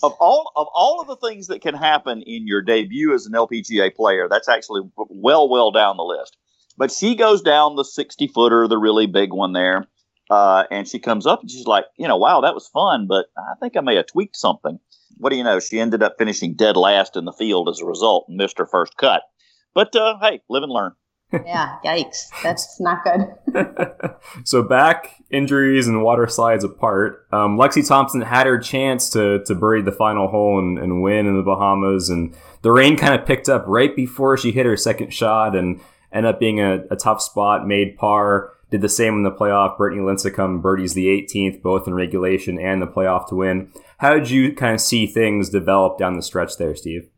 of 0.03 0.13
all 0.19 0.51
of 0.55 0.67
all 0.73 1.01
of 1.01 1.07
the 1.07 1.15
things 1.27 1.47
that 1.47 1.63
can 1.63 1.73
happen 1.73 2.21
in 2.21 2.45
your 2.45 2.61
debut 2.61 3.11
as 3.11 3.25
an 3.25 3.33
LPGA 3.33 3.95
player. 3.95 4.27
That's 4.29 4.47
actually 4.47 4.81
well 4.95 5.49
well 5.49 5.71
down 5.71 5.97
the 5.97 6.03
list. 6.03 6.37
But 6.77 6.91
she 6.91 7.15
goes 7.15 7.41
down 7.41 7.75
the 7.75 7.83
sixty 7.83 8.27
footer, 8.27 8.67
the 8.67 8.77
really 8.77 9.07
big 9.07 9.33
one 9.33 9.53
there, 9.53 9.87
uh, 10.29 10.65
and 10.69 10.87
she 10.87 10.99
comes 10.99 11.25
up 11.25 11.41
and 11.41 11.49
she's 11.49 11.65
like, 11.65 11.85
you 11.97 12.07
know, 12.07 12.17
wow, 12.17 12.41
that 12.41 12.53
was 12.53 12.67
fun, 12.67 13.07
but 13.07 13.25
I 13.35 13.55
think 13.59 13.75
I 13.75 13.81
may 13.81 13.95
have 13.95 14.05
tweaked 14.05 14.37
something 14.37 14.79
what 15.17 15.29
do 15.29 15.35
you 15.35 15.43
know? 15.43 15.59
She 15.59 15.79
ended 15.79 16.03
up 16.03 16.15
finishing 16.17 16.55
dead 16.55 16.77
last 16.77 17.15
in 17.15 17.25
the 17.25 17.33
field 17.33 17.69
as 17.69 17.81
a 17.81 17.85
result 17.85 18.25
and 18.27 18.37
missed 18.37 18.57
her 18.57 18.65
first 18.65 18.97
cut. 18.97 19.23
But 19.73 19.95
uh, 19.95 20.17
hey, 20.21 20.41
live 20.49 20.63
and 20.63 20.71
learn. 20.71 20.93
yeah, 21.45 21.77
yikes. 21.85 22.29
That's 22.41 22.79
not 22.79 23.03
good. 23.03 24.15
so 24.43 24.63
back 24.63 25.13
injuries 25.29 25.87
and 25.87 26.01
water 26.01 26.27
slides 26.27 26.63
apart, 26.63 27.27
um, 27.31 27.55
Lexi 27.55 27.87
Thompson 27.87 28.21
had 28.21 28.47
her 28.47 28.57
chance 28.57 29.11
to 29.11 29.43
to 29.43 29.53
birdie 29.53 29.83
the 29.83 29.91
final 29.91 30.27
hole 30.27 30.57
and, 30.57 30.79
and 30.79 31.03
win 31.03 31.27
in 31.27 31.37
the 31.37 31.43
Bahamas, 31.43 32.09
and 32.09 32.35
the 32.63 32.71
rain 32.71 32.97
kind 32.97 33.13
of 33.13 33.27
picked 33.27 33.47
up 33.47 33.63
right 33.67 33.95
before 33.95 34.37
she 34.37 34.51
hit 34.51 34.65
her 34.65 34.75
second 34.75 35.13
shot 35.13 35.55
and 35.55 35.79
ended 36.13 36.33
up 36.33 36.39
being 36.39 36.59
a, 36.59 36.83
a 36.91 36.95
tough 36.95 37.21
spot, 37.21 37.67
made 37.67 37.97
par. 37.97 38.51
Did 38.71 38.81
the 38.81 38.89
same 38.89 39.15
in 39.15 39.23
the 39.23 39.31
playoff. 39.31 39.77
Brittany 39.77 40.03
Lincicome 40.03 40.61
birdies 40.61 40.93
the 40.93 41.07
18th, 41.07 41.63
both 41.63 41.87
in 41.87 41.95
regulation 41.95 42.59
and 42.59 42.81
the 42.81 42.87
playoff 42.87 43.27
to 43.29 43.35
win. 43.35 43.71
How 43.97 44.13
did 44.13 44.29
you 44.29 44.53
kind 44.53 44.75
of 44.75 44.81
see 44.81 45.07
things 45.07 45.49
develop 45.49 45.97
down 45.97 46.15
the 46.15 46.21
stretch 46.21 46.57
there, 46.57 46.75
Steve? 46.75 47.09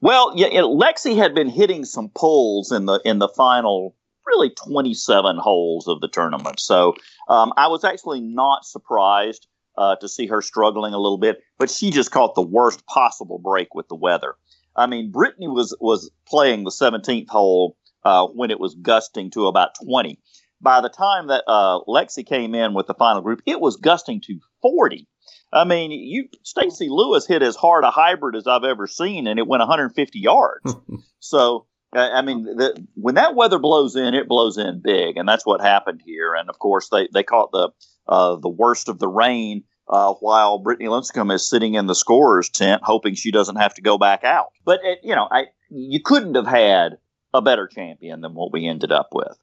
Well, 0.00 0.32
yeah, 0.36 0.48
Lexi 0.60 1.16
had 1.16 1.34
been 1.34 1.48
hitting 1.48 1.84
some 1.84 2.10
pulls 2.14 2.70
in 2.72 2.86
the 2.86 3.00
in 3.04 3.18
the 3.18 3.28
final 3.28 3.96
really 4.26 4.50
27 4.50 5.36
holes 5.38 5.88
of 5.88 6.00
the 6.00 6.08
tournament. 6.08 6.60
So 6.60 6.94
um, 7.28 7.52
I 7.56 7.68
was 7.68 7.84
actually 7.84 8.20
not 8.20 8.64
surprised 8.64 9.46
uh, 9.76 9.96
to 9.96 10.08
see 10.08 10.26
her 10.26 10.42
struggling 10.42 10.94
a 10.94 10.98
little 10.98 11.18
bit, 11.18 11.40
but 11.58 11.70
she 11.70 11.90
just 11.90 12.10
caught 12.10 12.34
the 12.34 12.42
worst 12.42 12.86
possible 12.86 13.38
break 13.38 13.74
with 13.74 13.88
the 13.88 13.96
weather. 13.96 14.34
I 14.76 14.86
mean, 14.86 15.10
Brittany 15.10 15.48
was 15.48 15.76
was 15.80 16.10
playing 16.26 16.64
the 16.64 16.70
17th 16.70 17.28
hole 17.28 17.76
uh, 18.04 18.26
when 18.26 18.50
it 18.50 18.60
was 18.60 18.74
gusting 18.74 19.30
to 19.30 19.46
about 19.46 19.74
20. 19.84 20.18
By 20.60 20.80
the 20.80 20.88
time 20.88 21.26
that 21.28 21.44
uh, 21.48 21.80
Lexi 21.88 22.24
came 22.24 22.54
in 22.54 22.74
with 22.74 22.86
the 22.86 22.94
final 22.94 23.20
group, 23.20 23.42
it 23.46 23.60
was 23.60 23.76
gusting 23.76 24.20
to 24.22 24.38
40. 24.62 25.08
I 25.52 25.64
mean, 25.64 25.90
you 25.90 26.28
Stacy 26.44 26.88
Lewis 26.88 27.26
hit 27.26 27.42
as 27.42 27.56
hard 27.56 27.84
a 27.84 27.90
hybrid 27.90 28.36
as 28.36 28.46
I've 28.46 28.64
ever 28.64 28.86
seen, 28.86 29.26
and 29.26 29.38
it 29.38 29.46
went 29.46 29.60
150 29.60 30.18
yards. 30.18 30.74
so, 31.20 31.66
I 31.92 32.22
mean, 32.22 32.44
the, 32.44 32.86
when 32.94 33.16
that 33.16 33.34
weather 33.34 33.58
blows 33.58 33.94
in, 33.96 34.14
it 34.14 34.28
blows 34.28 34.56
in 34.56 34.80
big, 34.82 35.18
and 35.18 35.28
that's 35.28 35.44
what 35.44 35.60
happened 35.60 36.00
here. 36.04 36.34
And 36.34 36.48
of 36.48 36.58
course, 36.58 36.88
they 36.88 37.08
they 37.12 37.22
caught 37.22 37.52
the 37.52 37.68
uh, 38.08 38.36
the 38.36 38.48
worst 38.48 38.88
of 38.88 38.98
the 38.98 39.08
rain 39.08 39.64
uh, 39.88 40.14
while 40.14 40.58
Brittany 40.58 40.88
Lincicome 40.88 41.34
is 41.34 41.48
sitting 41.48 41.74
in 41.74 41.86
the 41.86 41.94
scorer's 41.94 42.48
tent, 42.48 42.82
hoping 42.82 43.14
she 43.14 43.30
doesn't 43.30 43.56
have 43.56 43.74
to 43.74 43.82
go 43.82 43.98
back 43.98 44.24
out. 44.24 44.52
But 44.64 44.80
it, 44.82 45.00
you 45.02 45.14
know, 45.14 45.28
I 45.30 45.46
you 45.68 46.00
couldn't 46.00 46.34
have 46.34 46.46
had 46.46 46.98
a 47.34 47.42
better 47.42 47.66
champion 47.66 48.20
than 48.20 48.34
what 48.34 48.52
we 48.52 48.66
ended 48.66 48.92
up 48.92 49.08
with. 49.12 49.36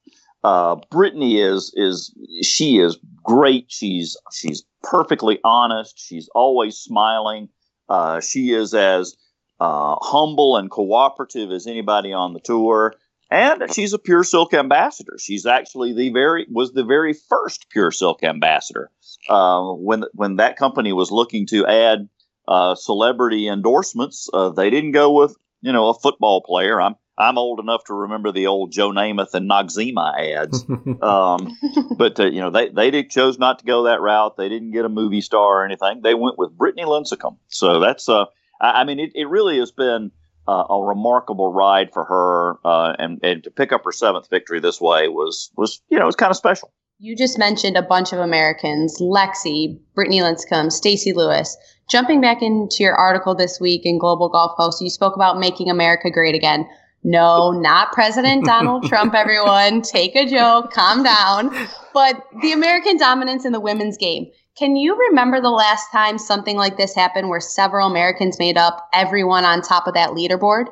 Uh, 0.43 0.77
Brittany 0.89 1.41
is 1.41 1.74
is 1.75 2.13
she 2.41 2.77
is 2.77 2.98
great. 3.24 3.65
She's 3.67 4.15
she's 4.31 4.63
perfectly 4.84 5.39
honest. 5.43 6.00
She's 6.00 6.29
always 6.34 6.77
smiling. 6.77 7.50
Uh, 7.89 8.22
she 8.22 8.51
is 8.51 8.74
as 8.74 9.15
uh, 9.60 9.96
humble 10.01 10.55
and 10.55 10.72
cooperative 10.72 11.51
as 11.51 11.67
anybody 11.67 12.13
on 12.13 12.34
the 12.34 12.39
tour, 12.39 12.93
and 13.29 13.63
she's 13.74 13.91
a 13.91 14.00
Pure 14.00 14.24
Silk 14.24 14.53
ambassador. 14.53 15.17
She's 15.19 15.46
actually 15.46 15.93
the 15.93 16.10
very 16.10 16.48
was 16.50 16.72
the 16.72 16.86
very 16.86 17.13
first 17.13 17.69
Pure 17.69 17.91
Silk 17.91 18.24
ambassador 18.24 18.91
uh, 19.27 19.62
when 19.74 20.05
when 20.13 20.38
that 20.38 20.55
company 20.55 20.93
was 20.93 21.12
looking 21.12 21.46
to 21.48 21.67
add 21.67 22.08
uh, 22.48 22.75
celebrity 22.75 23.48
endorsements. 23.48 24.29
Uh, 24.34 24.50
they 24.50 24.69
didn't 24.69 24.91
go 24.93 25.12
with 25.12 25.36
you 25.62 25.74
know 25.74 25.89
a 25.89 25.93
football 25.93 26.41
player. 26.41 26.81
I'm 26.81 26.96
I'm 27.20 27.38
old 27.38 27.60
enough 27.60 27.84
to 27.86 27.94
remember 27.94 28.32
the 28.32 28.48
old 28.48 28.72
Joe 28.72 28.92
Namath 28.92 29.34
and 29.34 29.50
Noxzema 29.50 30.18
ads. 30.18 30.64
um, 31.02 31.58
but 31.98 32.20
uh, 32.20 32.28
you 32.28 32.40
know, 32.40 32.50
they 32.50 32.70
they 32.70 32.90
did, 32.90 33.10
chose 33.10 33.38
not 33.38 33.60
to 33.60 33.66
go 33.66 33.84
that 33.84 34.02
route. 34.02 34.38
They 34.38 34.48
didn't 34.48 34.72
get 34.72 34.86
a 34.86 34.90
movie 34.90 35.22
star 35.22 35.62
or 35.62 35.66
anything. 35.66 36.02
They 36.02 36.16
went 36.16 36.38
with 36.38 36.58
Brittany 36.58 36.84
Lincicome. 36.84 37.38
So 37.50 37.80
that's 37.80 38.08
uh, 38.08 38.26
I, 38.62 38.82
I 38.82 38.84
mean, 38.86 39.00
it, 39.00 39.12
it 39.14 39.28
really 39.28 39.60
has 39.60 39.72
been 39.72 40.12
uh, 40.48 40.64
a 40.70 40.84
remarkable 40.84 41.54
ride 41.54 41.92
for 41.94 42.06
her, 42.06 42.56
uh, 42.66 42.96
and 42.98 43.20
and 43.22 43.44
to 43.44 43.52
pick 43.52 43.72
up 43.72 43.84
her 43.84 43.92
seventh 43.92 44.30
victory 44.30 44.60
this 44.60 44.80
way 44.80 45.10
was 45.10 45.52
was 45.58 45.82
you 45.90 45.98
know 45.98 46.06
it 46.06 46.08
was 46.08 46.16
kind 46.16 46.32
of 46.32 46.38
special. 46.38 46.72
You 47.02 47.16
just 47.16 47.38
mentioned 47.38 47.78
a 47.78 47.82
bunch 47.82 48.14
of 48.14 48.20
Americans: 48.20 48.98
Lexi, 49.02 49.80
Brittany 49.94 50.22
Lincicome, 50.22 50.72
Stacy 50.72 51.14
Lewis. 51.14 51.58
Jumping 51.90 52.22
back 52.22 52.44
into 52.44 52.84
your 52.84 52.94
article 52.94 53.34
this 53.34 53.60
week 53.60 53.82
in 53.84 53.98
Global 53.98 54.30
Golf 54.30 54.56
Post, 54.56 54.80
you 54.82 54.92
spoke 54.92 55.16
about 55.16 55.40
making 55.40 55.70
America 55.70 56.12
great 56.12 56.36
again. 56.36 56.68
No, 57.03 57.51
not 57.51 57.94
President 57.94 58.46
Donald 58.46 58.84
Trump, 58.88 59.13
everyone. 59.15 59.82
Take 59.82 60.15
a 60.15 60.25
joke, 60.25 60.72
calm 60.72 61.03
down. 61.03 61.50
But 61.94 62.25
the 62.41 62.51
American 62.51 62.98
dominance 62.98 63.46
in 63.46 63.53
the 63.53 63.60
women's 63.60 63.98
game. 63.98 64.27
Can 64.58 64.75
you 64.75 64.98
remember 65.10 65.39
the 65.39 65.50
last 65.50 65.89
time 65.91 66.18
something 66.18 66.58
like 66.58 66.75
this 66.75 66.94
happened 66.94 67.29
where 67.29 67.39
several 67.39 67.88
Americans 67.88 68.38
made 68.38 68.58
up 68.58 68.89
everyone 68.94 69.46
on 69.46 69.62
top 69.62 69.88
of 69.88 69.94
that 69.94 70.10
leaderboard? 70.10 70.65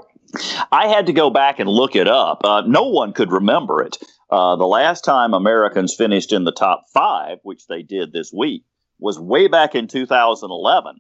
I 0.74 0.88
had 0.88 1.06
to 1.06 1.14
go 1.14 1.30
back 1.30 1.60
and 1.60 1.70
look 1.70 1.96
it 1.96 2.08
up. 2.08 2.42
Uh, 2.44 2.64
no 2.68 2.84
one 2.84 3.14
could 3.14 3.32
remember 3.32 3.82
it. 3.82 3.98
Uh, 4.30 4.58
the 4.58 4.68
last 4.68 5.06
time 5.06 5.34
Americans 5.34 5.96
finished 5.96 6.34
in 6.34 6.44
the 6.44 6.52
top 6.52 6.84
five, 6.94 7.38
which 7.44 7.68
they 7.68 7.82
did 7.82 8.12
this 8.12 8.34
week, 8.34 8.66
was 9.00 9.18
way 9.18 9.48
back 9.48 9.74
in 9.74 9.88
2011. 9.88 10.96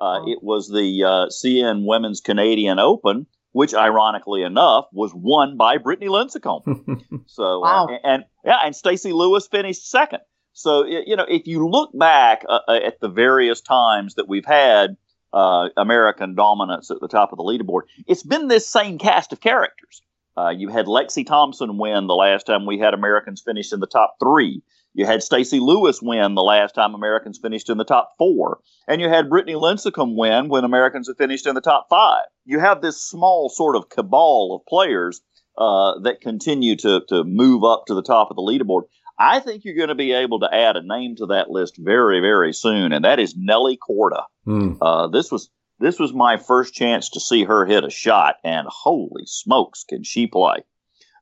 Uh, 0.00 0.04
oh. 0.04 0.24
It 0.28 0.42
was 0.42 0.68
the 0.68 1.04
uh, 1.04 1.26
CN 1.28 1.86
Women's 1.86 2.20
Canadian 2.20 2.80
Open 2.80 3.26
which 3.52 3.74
ironically 3.74 4.42
enough 4.42 4.86
was 4.92 5.12
won 5.14 5.56
by 5.56 5.78
Brittany 5.78 6.08
Lincicome. 6.08 7.02
so 7.26 7.44
uh, 7.44 7.60
wow. 7.60 7.86
uh, 7.86 7.92
and, 7.92 8.00
and, 8.04 8.24
yeah, 8.44 8.58
and 8.64 8.74
Stacy 8.74 9.12
Lewis 9.12 9.46
finished 9.46 9.88
second. 9.90 10.20
So 10.54 10.84
you 10.84 11.16
know, 11.16 11.24
if 11.28 11.46
you 11.46 11.66
look 11.68 11.90
back 11.94 12.44
uh, 12.48 12.60
uh, 12.68 12.80
at 12.84 13.00
the 13.00 13.08
various 13.08 13.60
times 13.60 14.14
that 14.14 14.28
we've 14.28 14.44
had 14.44 14.96
uh, 15.32 15.68
American 15.76 16.34
dominance 16.34 16.90
at 16.90 17.00
the 17.00 17.08
top 17.08 17.32
of 17.32 17.38
the 17.38 17.44
leaderboard, 17.44 17.82
it's 18.06 18.22
been 18.22 18.48
this 18.48 18.68
same 18.68 18.98
cast 18.98 19.32
of 19.32 19.40
characters. 19.40 20.02
Uh, 20.36 20.50
you 20.50 20.68
had 20.68 20.86
Lexi 20.86 21.26
Thompson 21.26 21.78
win 21.78 22.06
the 22.06 22.14
last 22.14 22.46
time 22.46 22.66
we 22.66 22.78
had 22.78 22.94
Americans 22.94 23.42
finish 23.42 23.72
in 23.72 23.80
the 23.80 23.86
top 23.86 24.16
three. 24.20 24.62
You 24.94 25.06
had 25.06 25.22
Stacy 25.22 25.58
Lewis 25.58 26.00
win 26.02 26.34
the 26.34 26.42
last 26.42 26.74
time 26.74 26.94
Americans 26.94 27.38
finished 27.40 27.70
in 27.70 27.78
the 27.78 27.84
top 27.84 28.10
four. 28.18 28.60
And 28.86 29.00
you 29.00 29.08
had 29.08 29.30
Brittany 29.30 29.54
Lincicome 29.54 30.16
win 30.16 30.48
when 30.48 30.64
Americans 30.64 31.08
had 31.08 31.16
finished 31.16 31.46
in 31.46 31.54
the 31.54 31.60
top 31.60 31.86
five. 31.88 32.24
You 32.44 32.58
have 32.58 32.82
this 32.82 33.02
small 33.02 33.48
sort 33.48 33.76
of 33.76 33.88
cabal 33.88 34.54
of 34.54 34.66
players 34.66 35.22
uh, 35.56 35.98
that 36.00 36.20
continue 36.20 36.76
to, 36.76 37.02
to 37.08 37.24
move 37.24 37.64
up 37.64 37.84
to 37.86 37.94
the 37.94 38.02
top 38.02 38.30
of 38.30 38.36
the 38.36 38.42
leaderboard. 38.42 38.82
I 39.18 39.40
think 39.40 39.64
you're 39.64 39.76
going 39.76 39.88
to 39.88 39.94
be 39.94 40.12
able 40.12 40.40
to 40.40 40.52
add 40.52 40.76
a 40.76 40.86
name 40.86 41.16
to 41.16 41.26
that 41.26 41.50
list 41.50 41.76
very, 41.78 42.20
very 42.20 42.52
soon, 42.52 42.92
and 42.92 43.04
that 43.04 43.20
is 43.20 43.36
Nelly 43.36 43.78
Korda. 43.78 44.24
Mm. 44.46 44.78
Uh, 44.80 45.08
this 45.08 45.30
was 45.30 45.50
this 45.78 45.98
was 45.98 46.12
my 46.12 46.36
first 46.36 46.74
chance 46.74 47.10
to 47.10 47.20
see 47.20 47.44
her 47.44 47.66
hit 47.66 47.84
a 47.84 47.90
shot, 47.90 48.36
and 48.44 48.66
holy 48.70 49.24
smokes, 49.26 49.84
can 49.84 50.02
she 50.02 50.26
play! 50.26 50.64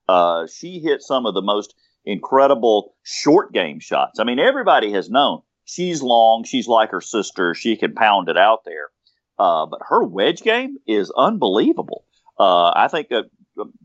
Uh, 0.09 0.47
she 0.47 0.81
hit 0.81 1.03
some 1.03 1.27
of 1.27 1.35
the 1.35 1.43
most 1.43 1.75
incredible 2.05 2.95
short 3.03 3.53
game 3.53 3.81
shots. 3.81 4.19
I 4.19 4.25
mean, 4.25 4.39
everybody 4.39 4.93
has 4.93 5.11
known 5.11 5.43
she's 5.71 6.03
long, 6.03 6.45
she's 6.45 6.69
like 6.69 6.91
her 6.91 7.01
sister, 7.01 7.55
she 7.55 7.77
can 7.77 7.95
pound 7.95 8.29
it 8.29 8.37
out 8.37 8.65
there. 8.65 8.91
Uh, 9.39 9.67
but 9.67 9.81
her 9.89 10.05
wedge 10.05 10.43
game 10.43 10.77
is 10.87 11.11
unbelievable. 11.17 12.05
Uh, 12.39 12.73
I 12.75 12.89
think 12.89 13.11
uh, 13.13 13.23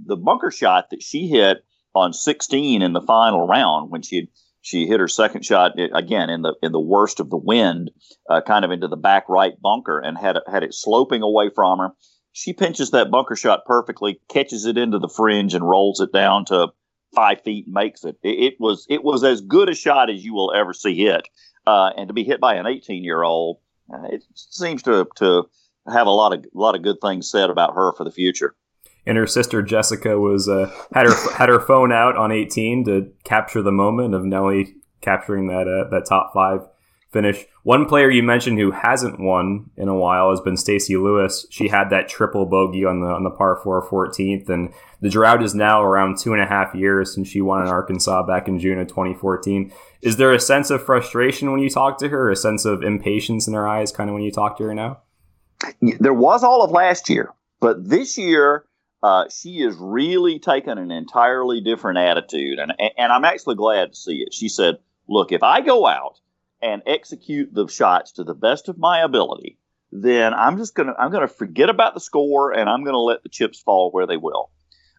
the 0.06 0.18
bunker 0.18 0.52
shot 0.52 0.90
that 0.92 1.02
she 1.02 1.28
hit 1.28 1.64
on 1.94 2.12
16 2.12 2.82
in 2.82 2.94
the 2.94 3.02
final 3.02 3.48
round 3.48 3.92
when 3.92 4.02
she 4.02 4.30
she 4.62 4.88
hit 4.88 5.00
her 5.00 5.08
second 5.08 5.46
shot 5.46 5.74
again 5.94 6.30
in 6.32 6.42
the 6.42 6.56
in 6.64 6.72
the 6.72 6.80
worst 6.80 7.20
of 7.20 7.30
the 7.30 7.38
wind, 7.38 7.92
uh, 8.30 8.42
kind 8.42 8.66
of 8.66 8.72
into 8.72 8.88
the 8.88 8.98
back 8.98 9.30
right 9.30 9.54
bunker, 9.62 10.00
and 10.00 10.18
had 10.18 10.38
had 10.52 10.64
it 10.64 10.74
sloping 10.74 11.22
away 11.22 11.52
from 11.54 11.78
her. 11.80 11.90
She 12.34 12.52
pinches 12.52 12.92
that 12.92 13.12
bunker 13.12 13.36
shot 13.36 13.66
perfectly, 13.66 14.20
catches 14.28 14.66
it 14.66 14.78
into 14.78 14.98
the 14.98 15.08
fringe, 15.08 15.54
and 15.54 15.70
rolls 15.70 16.02
it 16.02 16.12
down 16.12 16.46
to 16.46 16.70
five 17.14 17.42
feet 17.42 17.68
makes 17.68 18.04
it. 18.04 18.18
it. 18.24 18.54
It, 18.54 18.54
was 18.60 18.86
it 18.90 19.04
was 19.04 19.24
as 19.24 19.42
good 19.42 19.70
a 19.70 19.76
shot 19.76 20.10
as 20.10 20.24
you 20.24 20.34
will 20.34 20.54
ever 20.54 20.74
see 20.74 20.96
hit, 20.96 21.28
uh, 21.68 21.92
and 21.98 22.08
to 22.08 22.14
be 22.14 22.24
hit 22.24 22.40
by 22.40 22.56
an 22.56 22.68
18 22.68 23.04
year 23.04 23.24
old, 23.24 23.60
uh, 23.94 24.08
it 24.12 24.24
seems 24.34 24.84
to 24.84 25.08
to 25.16 25.44
have 25.92 26.08
a 26.08 26.12
lot 26.12 26.34
of 26.34 26.44
a 26.44 26.58
lot 26.58 26.76
of 26.76 26.82
good 26.82 26.98
things 27.02 27.30
said 27.30 27.50
about 27.50 27.76
her 27.76 27.94
for 27.94 28.04
the 28.04 28.12
future. 28.12 28.56
And 29.08 29.18
her 29.18 29.28
sister 29.28 29.62
Jessica 29.62 30.20
was 30.20 30.50
uh, 30.50 30.72
had 30.94 31.06
her 31.06 31.34
had 31.34 31.50
her 31.50 31.60
phone 31.60 31.92
out 31.92 32.18
on 32.18 32.32
18 32.32 32.86
to 32.86 33.12
capture 33.24 33.62
the 33.62 33.72
moment 33.72 34.16
of 34.16 34.26
Nelly 34.26 34.76
capturing 35.02 35.48
that 35.48 35.68
uh, 35.68 35.90
that 35.92 36.06
top 36.08 36.32
five 36.34 36.62
finish. 37.12 37.46
One 37.64 37.86
player 37.86 38.10
you 38.10 38.24
mentioned 38.24 38.60
who 38.60 38.72
hasn't 38.72 39.20
won 39.20 39.70
in 39.78 39.88
a 39.88 39.96
while 39.96 40.30
has 40.32 40.42
been 40.42 40.58
Stacy 40.58 40.98
Lewis. 40.98 41.46
She 41.50 41.70
had 41.70 41.90
that 41.90 42.10
triple 42.10 42.46
bogey 42.46 42.86
on 42.86 43.00
the 43.00 43.08
on 43.08 43.24
the 43.24 43.30
par 43.30 43.60
four 43.64 43.82
14th, 43.88 44.50
and 44.50 44.74
the 45.02 45.10
drought 45.10 45.42
is 45.42 45.56
now 45.56 45.82
around 45.82 46.18
two 46.18 46.34
and 46.34 46.42
a 46.42 46.46
half 46.46 46.76
years 46.76 47.14
since 47.14 47.28
she 47.28 47.42
won 47.42 47.62
in 47.62 47.68
Arkansas 47.68 48.24
back 48.24 48.48
in 48.48 48.60
June 48.60 48.80
of 48.80 48.88
2014. 48.88 49.72
Is 50.02 50.18
there 50.18 50.34
a 50.34 50.40
sense 50.40 50.70
of 50.70 50.84
frustration 50.84 51.52
when 51.52 51.62
you 51.62 51.70
talk 51.70 51.98
to 52.00 52.10
her, 52.10 52.30
a 52.30 52.36
sense 52.36 52.66
of 52.66 52.84
impatience 52.84 53.48
in 53.48 53.54
her 53.54 53.68
eyes, 53.68 53.92
kind 53.92 54.10
of 54.10 54.14
when 54.14 54.24
you 54.24 54.32
talk 54.32 54.58
to 54.58 54.64
her 54.66 54.76
now? 54.76 55.00
There 55.82 56.14
was 56.14 56.44
all 56.44 56.64
of 56.64 56.72
last 56.72 57.10
year, 57.10 57.34
but 57.60 57.88
this 57.88 58.18
year. 58.18 58.66
Uh, 59.04 59.30
she 59.30 59.60
has 59.60 59.76
really 59.78 60.40
taken 60.40 60.80
an 60.80 60.90
entirely 60.90 61.62
different 61.62 62.00
attitude, 62.00 62.58
and 62.58 62.74
and 62.98 63.12
I'm 63.12 63.24
actually 63.24 63.54
glad 63.54 63.92
to 63.92 63.96
see 63.96 64.24
it. 64.26 64.34
She 64.34 64.50
said, 64.50 64.80
"Look, 65.08 65.32
if 65.32 65.44
I 65.44 65.62
go 65.62 65.86
out 65.86 66.20
and 66.66 66.82
execute 66.88 67.54
the 67.54 67.68
shots 67.68 68.12
to 68.14 68.24
the 68.24 68.34
best 68.34 68.68
of 68.68 68.80
my 68.80 69.02
ability, 69.02 69.60
then 69.92 70.34
I'm 70.34 70.58
just 70.58 70.74
gonna 70.74 70.96
I'm 70.98 71.12
gonna 71.12 71.28
forget 71.28 71.70
about 71.70 71.94
the 71.94 72.00
score 72.00 72.52
and 72.52 72.68
I'm 72.68 72.84
gonna 72.84 72.98
let 72.98 73.22
the 73.22 73.30
chips 73.30 73.62
fall 73.62 73.92
where 73.92 74.08
they 74.08 74.18
will. 74.18 74.50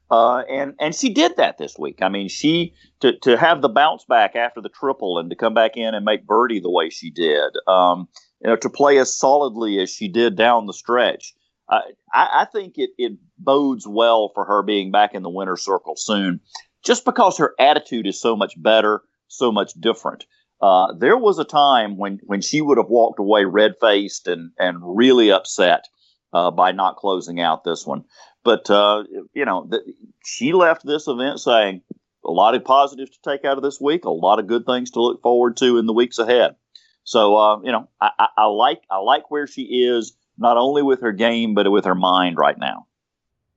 Uh, 0.08 0.42
and 0.48 0.74
and 0.78 0.94
she 0.94 1.12
did 1.12 1.36
that 1.36 1.58
this 1.58 1.76
week. 1.76 1.98
I 2.00 2.08
mean, 2.08 2.28
she 2.28 2.72
to 3.00 3.18
to 3.18 3.36
have 3.36 3.62
the 3.62 3.68
bounce 3.68 4.04
back 4.04 4.36
after 4.36 4.60
the 4.60 4.68
triple 4.68 5.18
and 5.18 5.28
to 5.30 5.36
come 5.36 5.54
back 5.54 5.76
in 5.76 5.94
and 5.94 6.04
make 6.04 6.24
birdie 6.26 6.60
the 6.60 6.70
way 6.70 6.88
she 6.88 7.10
did. 7.10 7.52
Um, 7.66 8.08
you 8.40 8.48
know, 8.48 8.56
to 8.56 8.70
play 8.70 8.98
as 8.98 9.18
solidly 9.18 9.80
as 9.80 9.90
she 9.90 10.06
did 10.08 10.36
down 10.36 10.66
the 10.66 10.72
stretch. 10.72 11.34
I, 11.68 11.82
I 12.14 12.46
think 12.52 12.74
it, 12.76 12.90
it 12.96 13.14
bodes 13.38 13.88
well 13.88 14.30
for 14.32 14.44
her 14.44 14.62
being 14.62 14.92
back 14.92 15.14
in 15.14 15.24
the 15.24 15.28
winner's 15.28 15.64
circle 15.64 15.96
soon, 15.96 16.38
just 16.84 17.04
because 17.04 17.36
her 17.38 17.56
attitude 17.58 18.06
is 18.06 18.20
so 18.20 18.36
much 18.36 18.54
better, 18.62 19.02
so 19.26 19.50
much 19.50 19.72
different. 19.80 20.26
Uh, 20.60 20.94
there 20.94 21.18
was 21.18 21.38
a 21.38 21.44
time 21.44 21.96
when, 21.96 22.18
when 22.24 22.40
she 22.40 22.60
would 22.60 22.78
have 22.78 22.88
walked 22.88 23.18
away 23.18 23.44
red 23.44 23.74
faced 23.80 24.26
and, 24.26 24.52
and 24.58 24.78
really 24.82 25.30
upset 25.30 25.84
uh, 26.32 26.50
by 26.50 26.72
not 26.72 26.96
closing 26.96 27.40
out 27.40 27.64
this 27.64 27.86
one. 27.86 28.04
But, 28.42 28.70
uh, 28.70 29.04
you 29.34 29.44
know, 29.44 29.66
the, 29.68 29.82
she 30.24 30.52
left 30.52 30.86
this 30.86 31.08
event 31.08 31.40
saying 31.40 31.82
a 32.24 32.30
lot 32.30 32.54
of 32.54 32.64
positives 32.64 33.10
to 33.10 33.18
take 33.24 33.44
out 33.44 33.56
of 33.56 33.62
this 33.62 33.80
week, 33.80 34.04
a 34.04 34.10
lot 34.10 34.38
of 34.38 34.46
good 34.46 34.66
things 34.66 34.90
to 34.92 35.02
look 35.02 35.22
forward 35.22 35.56
to 35.58 35.78
in 35.78 35.86
the 35.86 35.92
weeks 35.92 36.18
ahead. 36.18 36.56
So, 37.04 37.36
uh, 37.36 37.60
you 37.62 37.70
know, 37.70 37.88
I, 38.00 38.10
I, 38.18 38.28
I 38.38 38.44
like 38.46 38.82
I 38.90 38.98
like 38.98 39.30
where 39.30 39.46
she 39.46 39.62
is, 39.62 40.16
not 40.38 40.56
only 40.56 40.82
with 40.82 41.02
her 41.02 41.12
game, 41.12 41.54
but 41.54 41.70
with 41.70 41.84
her 41.84 41.94
mind 41.94 42.36
right 42.36 42.58
now. 42.58 42.86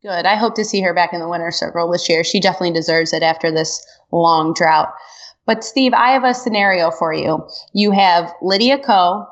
Good. 0.01 0.25
I 0.25 0.36
hope 0.36 0.56
to 0.56 0.63
see 0.63 0.82
her 0.82 0.94
back 0.94 1.13
in 1.13 1.20
the 1.20 1.27
winner's 1.27 1.58
circle 1.58 1.91
this 1.91 2.08
year. 2.08 2.24
She 2.24 2.39
definitely 2.39 2.74
deserves 2.74 3.12
it 3.12 3.24
after 3.24 3.51
this 3.51 3.86
long 4.12 4.53
drought. 4.53 4.94
But 5.50 5.63
Steve, 5.63 5.94
I 5.96 6.12
have 6.12 6.24
a 6.24 6.36
scenario 6.36 6.91
for 6.91 7.12
you. 7.12 7.44
You 7.74 7.89
have 7.89 8.32
Lydia 8.39 8.77
Ko, 8.77 9.25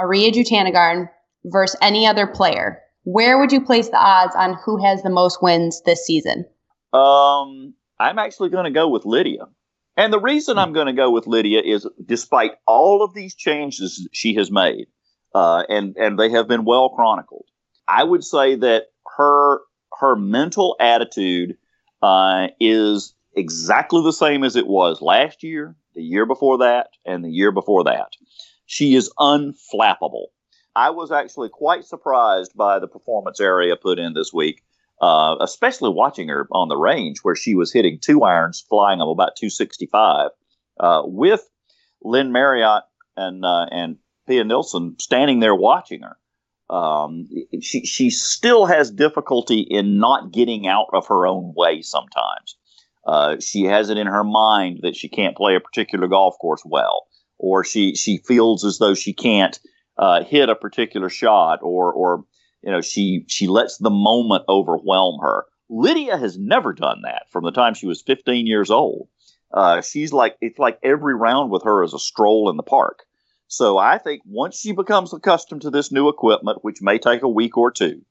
Ariya 0.00 0.30
Jutanugarn 0.30 1.08
versus 1.46 1.76
any 1.82 2.06
other 2.06 2.28
player. 2.28 2.80
Where 3.02 3.36
would 3.36 3.50
you 3.50 3.60
place 3.60 3.88
the 3.88 3.96
odds 3.96 4.36
on 4.36 4.56
who 4.64 4.80
has 4.84 5.02
the 5.02 5.10
most 5.10 5.42
wins 5.42 5.82
this 5.82 6.06
season? 6.06 6.44
Um, 6.92 7.74
I'm 7.98 8.20
actually 8.20 8.50
going 8.50 8.66
to 8.66 8.70
go 8.70 8.86
with 8.88 9.04
Lydia. 9.04 9.48
And 9.96 10.12
the 10.12 10.20
reason 10.20 10.58
I'm 10.58 10.72
going 10.72 10.86
to 10.86 10.92
go 10.92 11.10
with 11.10 11.26
Lydia 11.26 11.60
is 11.60 11.88
despite 12.04 12.52
all 12.64 13.02
of 13.02 13.12
these 13.12 13.34
changes 13.34 14.08
she 14.12 14.32
has 14.34 14.52
made, 14.52 14.86
uh, 15.34 15.64
and, 15.68 15.96
and 15.96 16.20
they 16.20 16.30
have 16.30 16.46
been 16.46 16.64
well 16.64 16.90
chronicled, 16.90 17.46
I 17.88 18.04
would 18.04 18.22
say 18.22 18.54
that 18.54 18.84
her, 19.16 19.58
her 19.98 20.14
mental 20.14 20.76
attitude 20.78 21.56
uh, 22.00 22.46
is 22.60 23.15
exactly 23.36 24.02
the 24.02 24.12
same 24.12 24.42
as 24.42 24.56
it 24.56 24.66
was 24.66 25.00
last 25.00 25.42
year, 25.42 25.76
the 25.94 26.02
year 26.02 26.26
before 26.26 26.58
that, 26.58 26.88
and 27.04 27.24
the 27.24 27.30
year 27.30 27.52
before 27.52 27.84
that. 27.84 28.12
She 28.64 28.96
is 28.96 29.12
unflappable. 29.18 30.26
I 30.74 30.90
was 30.90 31.12
actually 31.12 31.48
quite 31.50 31.84
surprised 31.84 32.52
by 32.56 32.78
the 32.78 32.88
performance 32.88 33.40
Ariya 33.40 33.80
put 33.80 33.98
in 33.98 34.14
this 34.14 34.32
week, 34.32 34.62
uh, 35.00 35.36
especially 35.40 35.90
watching 35.90 36.28
her 36.28 36.48
on 36.50 36.68
the 36.68 36.76
range 36.76 37.18
where 37.22 37.36
she 37.36 37.54
was 37.54 37.72
hitting 37.72 37.98
two 38.00 38.24
irons, 38.24 38.64
flying 38.68 38.98
them 38.98 39.08
about 39.08 39.36
265, 39.36 40.30
uh, 40.80 41.02
with 41.04 41.48
Lynn 42.02 42.32
Marriott 42.32 42.82
and 43.16 43.44
uh, 43.44 43.66
and 43.70 43.96
Pia 44.26 44.44
Nilsson 44.44 44.96
standing 44.98 45.40
there 45.40 45.54
watching 45.54 46.02
her. 46.02 46.16
Um, 46.68 47.28
she 47.62 47.86
she 47.86 48.10
still 48.10 48.66
has 48.66 48.90
difficulty 48.90 49.60
in 49.60 49.98
not 49.98 50.32
getting 50.32 50.66
out 50.66 50.88
of 50.92 51.06
her 51.06 51.26
own 51.26 51.54
way 51.56 51.80
sometimes. 51.80 52.56
Uh, 53.06 53.36
she 53.38 53.64
has 53.64 53.88
it 53.88 53.96
in 53.96 54.08
her 54.08 54.24
mind 54.24 54.80
that 54.82 54.96
she 54.96 55.08
can't 55.08 55.36
play 55.36 55.54
a 55.54 55.60
particular 55.60 56.08
golf 56.08 56.36
course 56.40 56.62
well, 56.64 57.06
or 57.38 57.62
she 57.62 57.94
she 57.94 58.18
feels 58.18 58.64
as 58.64 58.78
though 58.78 58.94
she 58.94 59.12
can't 59.12 59.60
uh, 59.96 60.24
hit 60.24 60.48
a 60.48 60.56
particular 60.56 61.08
shot, 61.08 61.60
or 61.62 61.92
or 61.92 62.24
you 62.62 62.72
know 62.72 62.80
she 62.80 63.24
she 63.28 63.46
lets 63.46 63.78
the 63.78 63.90
moment 63.90 64.44
overwhelm 64.48 65.20
her. 65.20 65.44
Lydia 65.68 66.16
has 66.16 66.36
never 66.36 66.72
done 66.72 67.02
that 67.02 67.30
from 67.30 67.44
the 67.44 67.52
time 67.52 67.74
she 67.74 67.86
was 67.86 68.02
15 68.02 68.46
years 68.46 68.70
old. 68.70 69.08
Uh, 69.52 69.80
she's 69.80 70.12
like 70.12 70.36
it's 70.40 70.58
like 70.58 70.78
every 70.82 71.14
round 71.14 71.50
with 71.50 71.62
her 71.62 71.84
is 71.84 71.94
a 71.94 71.98
stroll 72.00 72.50
in 72.50 72.56
the 72.56 72.62
park. 72.64 73.04
So 73.48 73.78
I 73.78 73.98
think 73.98 74.22
once 74.26 74.58
she 74.58 74.72
becomes 74.72 75.12
accustomed 75.12 75.62
to 75.62 75.70
this 75.70 75.92
new 75.92 76.08
equipment, 76.08 76.58
which 76.62 76.82
may 76.82 76.98
take 76.98 77.22
a 77.22 77.28
week 77.28 77.56
or 77.56 77.70
two, 77.70 78.02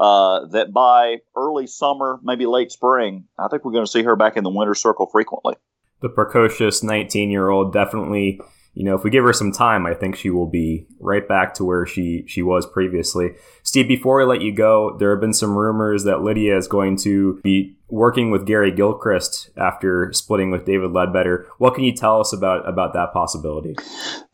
uh, 0.00 0.46
that 0.46 0.72
by 0.72 1.18
early 1.36 1.66
summer, 1.66 2.18
maybe 2.22 2.46
late 2.46 2.72
spring, 2.72 3.26
I 3.38 3.48
think 3.48 3.64
we're 3.64 3.72
going 3.72 3.84
to 3.84 3.90
see 3.90 4.02
her 4.02 4.16
back 4.16 4.38
in 4.38 4.44
the 4.44 4.50
winter 4.50 4.74
circle 4.74 5.06
frequently. 5.06 5.54
The 6.00 6.08
precocious 6.08 6.82
19 6.82 7.30
year 7.30 7.50
old 7.50 7.74
definitely 7.74 8.40
you 8.74 8.84
know, 8.84 8.94
if 8.94 9.02
we 9.02 9.10
give 9.10 9.24
her 9.24 9.32
some 9.32 9.50
time, 9.50 9.84
I 9.84 9.94
think 9.94 10.14
she 10.14 10.30
will 10.30 10.46
be 10.46 10.86
right 11.00 11.26
back 11.26 11.54
to 11.54 11.64
where 11.64 11.86
she 11.86 12.24
she 12.28 12.40
was 12.40 12.66
previously. 12.66 13.30
Steve, 13.64 13.88
before 13.88 14.18
we 14.18 14.24
let 14.24 14.42
you 14.42 14.54
go, 14.54 14.96
there 14.98 15.10
have 15.10 15.20
been 15.20 15.32
some 15.32 15.56
rumors 15.56 16.04
that 16.04 16.22
Lydia 16.22 16.56
is 16.56 16.68
going 16.68 16.96
to 16.98 17.40
be 17.42 17.76
working 17.88 18.30
with 18.30 18.46
Gary 18.46 18.70
Gilchrist 18.70 19.50
after 19.56 20.12
splitting 20.12 20.52
with 20.52 20.64
David 20.64 20.92
Leadbetter. 20.92 21.46
What 21.58 21.74
can 21.74 21.82
you 21.82 21.92
tell 21.92 22.20
us 22.20 22.32
about 22.32 22.68
about 22.68 22.92
that 22.92 23.12
possibility? 23.12 23.74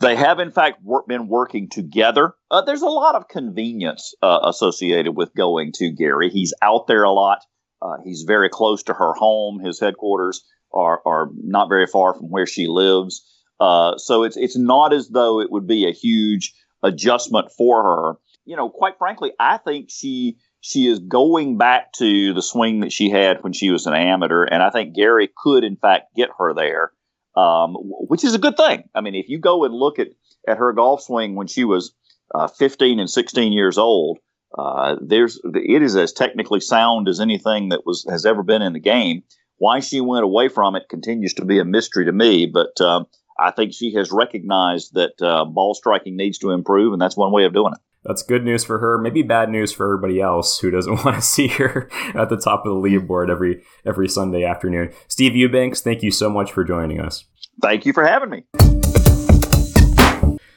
They 0.01 0.17
have, 0.17 0.39
in 0.39 0.51
fact, 0.51 0.83
been 1.09 1.29
working 1.29 1.71
together. 1.71 2.35
Uh, 2.51 2.61
there's 2.61 2.83
a 2.83 2.87
lot 2.87 3.15
of 3.15 3.29
convenience 3.29 4.15
uh, 4.23 4.41
associated 4.45 5.17
with 5.17 5.35
going 5.35 5.73
to 5.77 5.91
Gary. 5.91 6.29
He's 6.29 6.53
out 6.61 6.87
there 6.87 7.05
a 7.05 7.13
lot. 7.13 7.39
Uh, 7.81 7.97
he's 8.05 8.25
very 8.27 8.51
close 8.51 8.83
to 8.85 8.93
her 8.93 9.15
home. 9.15 9.61
His 9.61 9.81
headquarters 9.81 10.45
are 10.75 11.01
are 11.07 11.31
not 11.43 11.71
very 11.71 11.87
far 11.87 12.13
from 12.13 12.31
where 12.31 12.47
she 12.47 12.67
lives. 12.67 13.23
Uh, 13.59 13.97
so 13.97 14.23
it's 14.23 14.37
it's 14.37 14.57
not 14.57 14.93
as 14.93 15.09
though 15.09 15.41
it 15.41 15.51
would 15.51 15.67
be 15.67 15.89
a 15.89 15.93
huge 15.93 16.53
adjustment 16.83 17.51
for 17.57 17.83
her. 17.83 18.15
You 18.45 18.57
know, 18.57 18.69
quite 18.69 18.99
frankly, 18.99 19.33
I 19.41 19.59
think 19.59 19.91
she 19.91 20.39
she 20.61 20.87
is 20.87 20.99
going 20.99 21.59
back 21.59 21.93
to 21.95 22.35
the 22.35 22.43
swing 22.43 22.81
that 22.81 22.93
she 22.93 23.09
had 23.09 23.43
when 23.43 23.53
she 23.53 23.71
was 23.71 23.87
an 23.87 23.95
amateur, 23.95 24.45
and 24.45 24.63
I 24.63 24.71
think 24.71 24.95
Gary 24.95 25.31
could, 25.37 25.65
in 25.65 25.77
fact, 25.77 26.15
get 26.17 26.31
her 26.39 26.55
there, 26.55 26.93
um, 27.37 27.75
which 27.79 28.25
is 28.25 28.35
a 28.35 28.39
good 28.39 28.57
thing. 28.57 28.85
I 28.95 29.01
mean, 29.01 29.15
if 29.15 29.29
you 29.29 29.39
go 29.39 29.65
and 29.65 29.75
look 29.75 29.99
at 29.99 30.09
at 30.47 30.59
her 30.59 30.73
golf 30.73 31.03
swing 31.03 31.35
when 31.35 31.47
she 31.47 31.65
was 31.65 31.95
uh, 32.35 32.49
15 32.49 33.01
and 33.01 33.11
16 33.11 33.53
years 33.53 33.79
old, 33.79 34.19
uh, 34.57 34.97
there's 35.01 35.41
it 35.45 35.83
is 35.83 35.97
as 35.97 36.13
technically 36.13 36.61
sound 36.61 37.09
as 37.09 37.21
anything 37.21 37.71
that 37.71 37.87
was 37.87 38.07
has 38.09 38.27
ever 38.27 38.43
been 38.43 38.63
in 38.63 38.73
the 38.73 38.81
game. 38.81 39.23
Why 39.59 39.81
she 39.81 40.03
went 40.03 40.25
away 40.25 40.49
from 40.49 40.77
it 40.77 40.91
continues 40.91 41.33
to 41.35 41.45
be 41.45 41.59
a 41.59 41.65
mystery 41.65 42.05
to 42.05 42.13
me, 42.13 42.47
but 42.47 42.79
um, 42.81 43.07
I 43.39 43.51
think 43.51 43.75
she 43.75 43.93
has 43.95 44.11
recognized 44.11 44.95
that 44.95 45.21
uh, 45.21 45.45
ball 45.45 45.75
striking 45.75 46.17
needs 46.17 46.39
to 46.39 46.51
improve, 46.51 46.93
and 46.93 47.01
that's 47.01 47.17
one 47.17 47.33
way 47.33 47.45
of 47.45 47.53
doing 47.53 47.73
it. 47.75 47.81
That's 48.05 48.23
good 48.23 48.45
news 48.45 48.65
for 48.65 48.79
her. 48.79 48.99
Maybe 48.99 49.23
bad 49.23 49.51
news 49.51 49.73
for 49.73 49.85
everybody 49.85 50.21
else 50.21 50.61
who 50.61 50.71
doesn't 50.71 50.93
want 51.05 51.17
to 51.17 51.23
see 51.23 51.49
her 51.49 51.91
at 52.15 52.29
the 52.29 52.37
top 52.37 52.65
of 52.65 52.75
the 52.75 52.89
leaderboard 52.89 53.31
every 53.31 53.63
every 53.85 54.09
Sunday 54.09 54.45
afternoon. 54.45 54.93
Steve 55.09 55.35
Eubanks, 55.35 55.81
thank 55.81 56.03
you 56.03 56.11
so 56.11 56.31
much 56.31 56.53
for 56.53 56.65
joining 56.65 57.01
us. 57.01 57.25
Thank 57.61 57.85
you 57.85 57.93
for 57.93 58.07
having 58.07 58.31
me. 58.31 58.45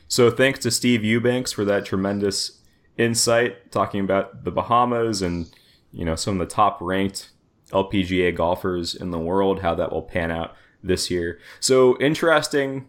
So 0.08 0.32
thanks 0.32 0.60
to 0.60 0.72
Steve 0.72 1.04
Eubanks 1.04 1.52
for 1.52 1.66
that 1.66 1.86
tremendous 1.86 2.62
insight, 2.98 3.72
talking 3.72 4.02
about 4.02 4.44
the 4.44 4.52
Bahamas 4.52 5.22
and 5.22 5.50
you 5.92 6.06
know 6.06 6.16
some 6.16 6.40
of 6.40 6.48
the 6.48 6.54
top 6.54 6.80
ranked 6.82 7.32
LPGA 7.72 8.36
golfers 8.36 8.96
in 8.96 9.12
the 9.12 9.20
world, 9.20 9.62
how 9.62 9.76
that 9.76 9.92
will 9.92 10.02
pan 10.02 10.32
out 10.32 10.56
this 10.84 11.10
year. 11.10 11.40
So 11.60 11.98
interesting 12.00 12.88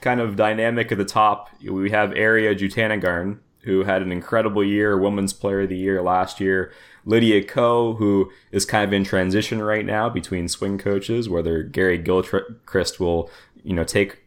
kind 0.00 0.20
of 0.20 0.36
dynamic 0.36 0.92
at 0.92 0.98
the 0.98 1.04
top. 1.04 1.50
We 1.62 1.90
have 1.90 2.10
Ariya 2.10 2.56
Jutanugarn, 2.58 3.38
who 3.62 3.84
had 3.84 4.02
an 4.02 4.12
incredible 4.12 4.64
year, 4.64 4.98
Women's 4.98 5.32
Player 5.32 5.62
of 5.62 5.68
the 5.68 5.76
Year 5.76 6.02
last 6.02 6.40
year. 6.40 6.72
Lydia 7.04 7.42
Ko, 7.42 7.94
who 7.94 8.30
is 8.52 8.66
kind 8.66 8.84
of 8.84 8.92
in 8.92 9.02
transition 9.02 9.62
right 9.62 9.84
now 9.86 10.10
between 10.10 10.46
swing 10.46 10.76
coaches, 10.76 11.28
whether 11.28 11.62
Gary 11.62 11.96
Gilchrist 11.96 13.00
will, 13.00 13.30
you 13.62 13.72
know, 13.72 13.84
take 13.84 14.24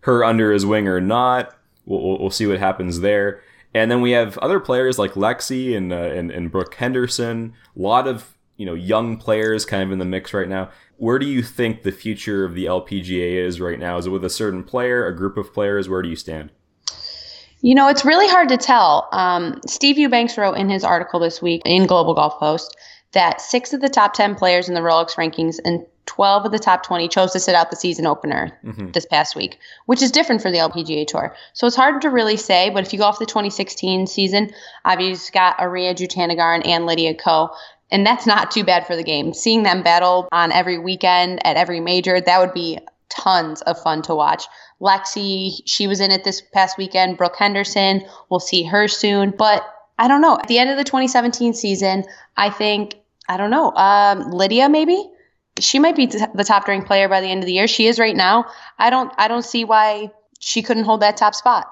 her 0.00 0.24
under 0.24 0.52
his 0.52 0.66
wing 0.66 0.88
or 0.88 1.00
not. 1.00 1.56
We'll, 1.86 2.18
we'll 2.18 2.30
see 2.30 2.46
what 2.46 2.58
happens 2.58 3.00
there. 3.00 3.40
And 3.72 3.90
then 3.90 4.00
we 4.00 4.12
have 4.12 4.36
other 4.38 4.60
players 4.60 4.98
like 4.98 5.14
Lexi 5.14 5.76
and, 5.76 5.92
uh, 5.92 5.96
and, 5.96 6.30
and 6.30 6.50
Brooke 6.50 6.74
Henderson. 6.74 7.54
A 7.76 7.80
lot 7.80 8.08
of 8.08 8.36
you 8.56 8.66
know 8.66 8.74
young 8.74 9.16
players 9.16 9.64
kind 9.64 9.82
of 9.82 9.92
in 9.92 9.98
the 9.98 10.04
mix 10.04 10.32
right 10.32 10.48
now. 10.48 10.70
Where 10.96 11.18
do 11.18 11.26
you 11.26 11.42
think 11.42 11.82
the 11.82 11.92
future 11.92 12.44
of 12.44 12.54
the 12.54 12.66
LPGA 12.66 13.44
is 13.44 13.60
right 13.60 13.78
now? 13.78 13.98
Is 13.98 14.06
it 14.06 14.10
with 14.10 14.24
a 14.24 14.30
certain 14.30 14.62
player, 14.62 15.06
a 15.06 15.16
group 15.16 15.36
of 15.36 15.52
players? 15.52 15.88
Where 15.88 16.02
do 16.02 16.08
you 16.08 16.16
stand? 16.16 16.50
You 17.60 17.74
know, 17.74 17.88
it's 17.88 18.04
really 18.04 18.28
hard 18.28 18.50
to 18.50 18.56
tell. 18.56 19.08
Um, 19.10 19.60
Steve 19.66 19.98
Eubanks 19.98 20.36
wrote 20.36 20.58
in 20.58 20.68
his 20.68 20.84
article 20.84 21.18
this 21.18 21.40
week 21.40 21.62
in 21.64 21.86
Global 21.86 22.14
Golf 22.14 22.38
Post 22.38 22.76
that 23.12 23.40
six 23.40 23.72
of 23.72 23.80
the 23.80 23.88
top 23.88 24.12
10 24.12 24.34
players 24.34 24.68
in 24.68 24.74
the 24.74 24.80
Rolex 24.80 25.14
rankings 25.14 25.58
and 25.64 25.86
12 26.06 26.44
of 26.44 26.52
the 26.52 26.58
top 26.58 26.82
20 26.82 27.08
chose 27.08 27.32
to 27.32 27.40
sit 27.40 27.54
out 27.54 27.70
the 27.70 27.76
season 27.76 28.06
opener 28.06 28.58
mm-hmm. 28.64 28.90
this 28.90 29.06
past 29.06 29.34
week, 29.34 29.58
which 29.86 30.02
is 30.02 30.10
different 30.10 30.42
for 30.42 30.50
the 30.50 30.58
LPGA 30.58 31.06
Tour. 31.06 31.34
So 31.54 31.66
it's 31.66 31.76
hard 31.76 32.02
to 32.02 32.10
really 32.10 32.36
say, 32.36 32.70
but 32.70 32.84
if 32.84 32.92
you 32.92 32.98
go 32.98 33.06
off 33.06 33.18
the 33.18 33.26
2016 33.26 34.06
season, 34.06 34.50
obviously 34.84 35.32
got 35.32 35.56
Ariya 35.58 35.94
Jutanugarn 35.94 36.66
and 36.66 36.84
Lydia 36.84 37.14
Ko. 37.14 37.50
And 37.90 38.06
that's 38.06 38.26
not 38.26 38.50
too 38.50 38.64
bad 38.64 38.86
for 38.86 38.96
the 38.96 39.04
game. 39.04 39.34
Seeing 39.34 39.62
them 39.62 39.82
battle 39.82 40.28
on 40.32 40.52
every 40.52 40.78
weekend 40.78 41.44
at 41.46 41.56
every 41.56 41.80
major, 41.80 42.20
that 42.20 42.40
would 42.40 42.54
be 42.54 42.78
tons 43.08 43.62
of 43.62 43.80
fun 43.80 44.02
to 44.02 44.14
watch. 44.14 44.44
Lexi, 44.80 45.60
she 45.66 45.86
was 45.86 46.00
in 46.00 46.10
it 46.10 46.24
this 46.24 46.40
past 46.40 46.76
weekend. 46.76 47.16
Brooke 47.16 47.36
Henderson, 47.36 48.04
we'll 48.30 48.40
see 48.40 48.64
her 48.64 48.88
soon. 48.88 49.30
But 49.30 49.64
I 49.98 50.08
don't 50.08 50.20
know. 50.20 50.38
At 50.38 50.48
the 50.48 50.58
end 50.58 50.70
of 50.70 50.76
the 50.76 50.84
2017 50.84 51.54
season, 51.54 52.04
I 52.36 52.50
think 52.50 52.96
I 53.28 53.36
don't 53.36 53.50
know. 53.50 53.72
Um, 53.74 54.30
Lydia, 54.32 54.68
maybe 54.68 55.10
she 55.60 55.78
might 55.78 55.96
be 55.96 56.06
the 56.06 56.44
top 56.46 56.66
ranked 56.66 56.86
player 56.86 57.08
by 57.08 57.20
the 57.20 57.28
end 57.28 57.42
of 57.42 57.46
the 57.46 57.52
year. 57.52 57.66
She 57.66 57.86
is 57.86 57.98
right 57.98 58.16
now. 58.16 58.46
I 58.78 58.90
don't. 58.90 59.12
I 59.16 59.28
don't 59.28 59.44
see 59.44 59.64
why 59.64 60.10
she 60.40 60.62
couldn't 60.62 60.84
hold 60.84 61.00
that 61.00 61.16
top 61.16 61.34
spot. 61.34 61.66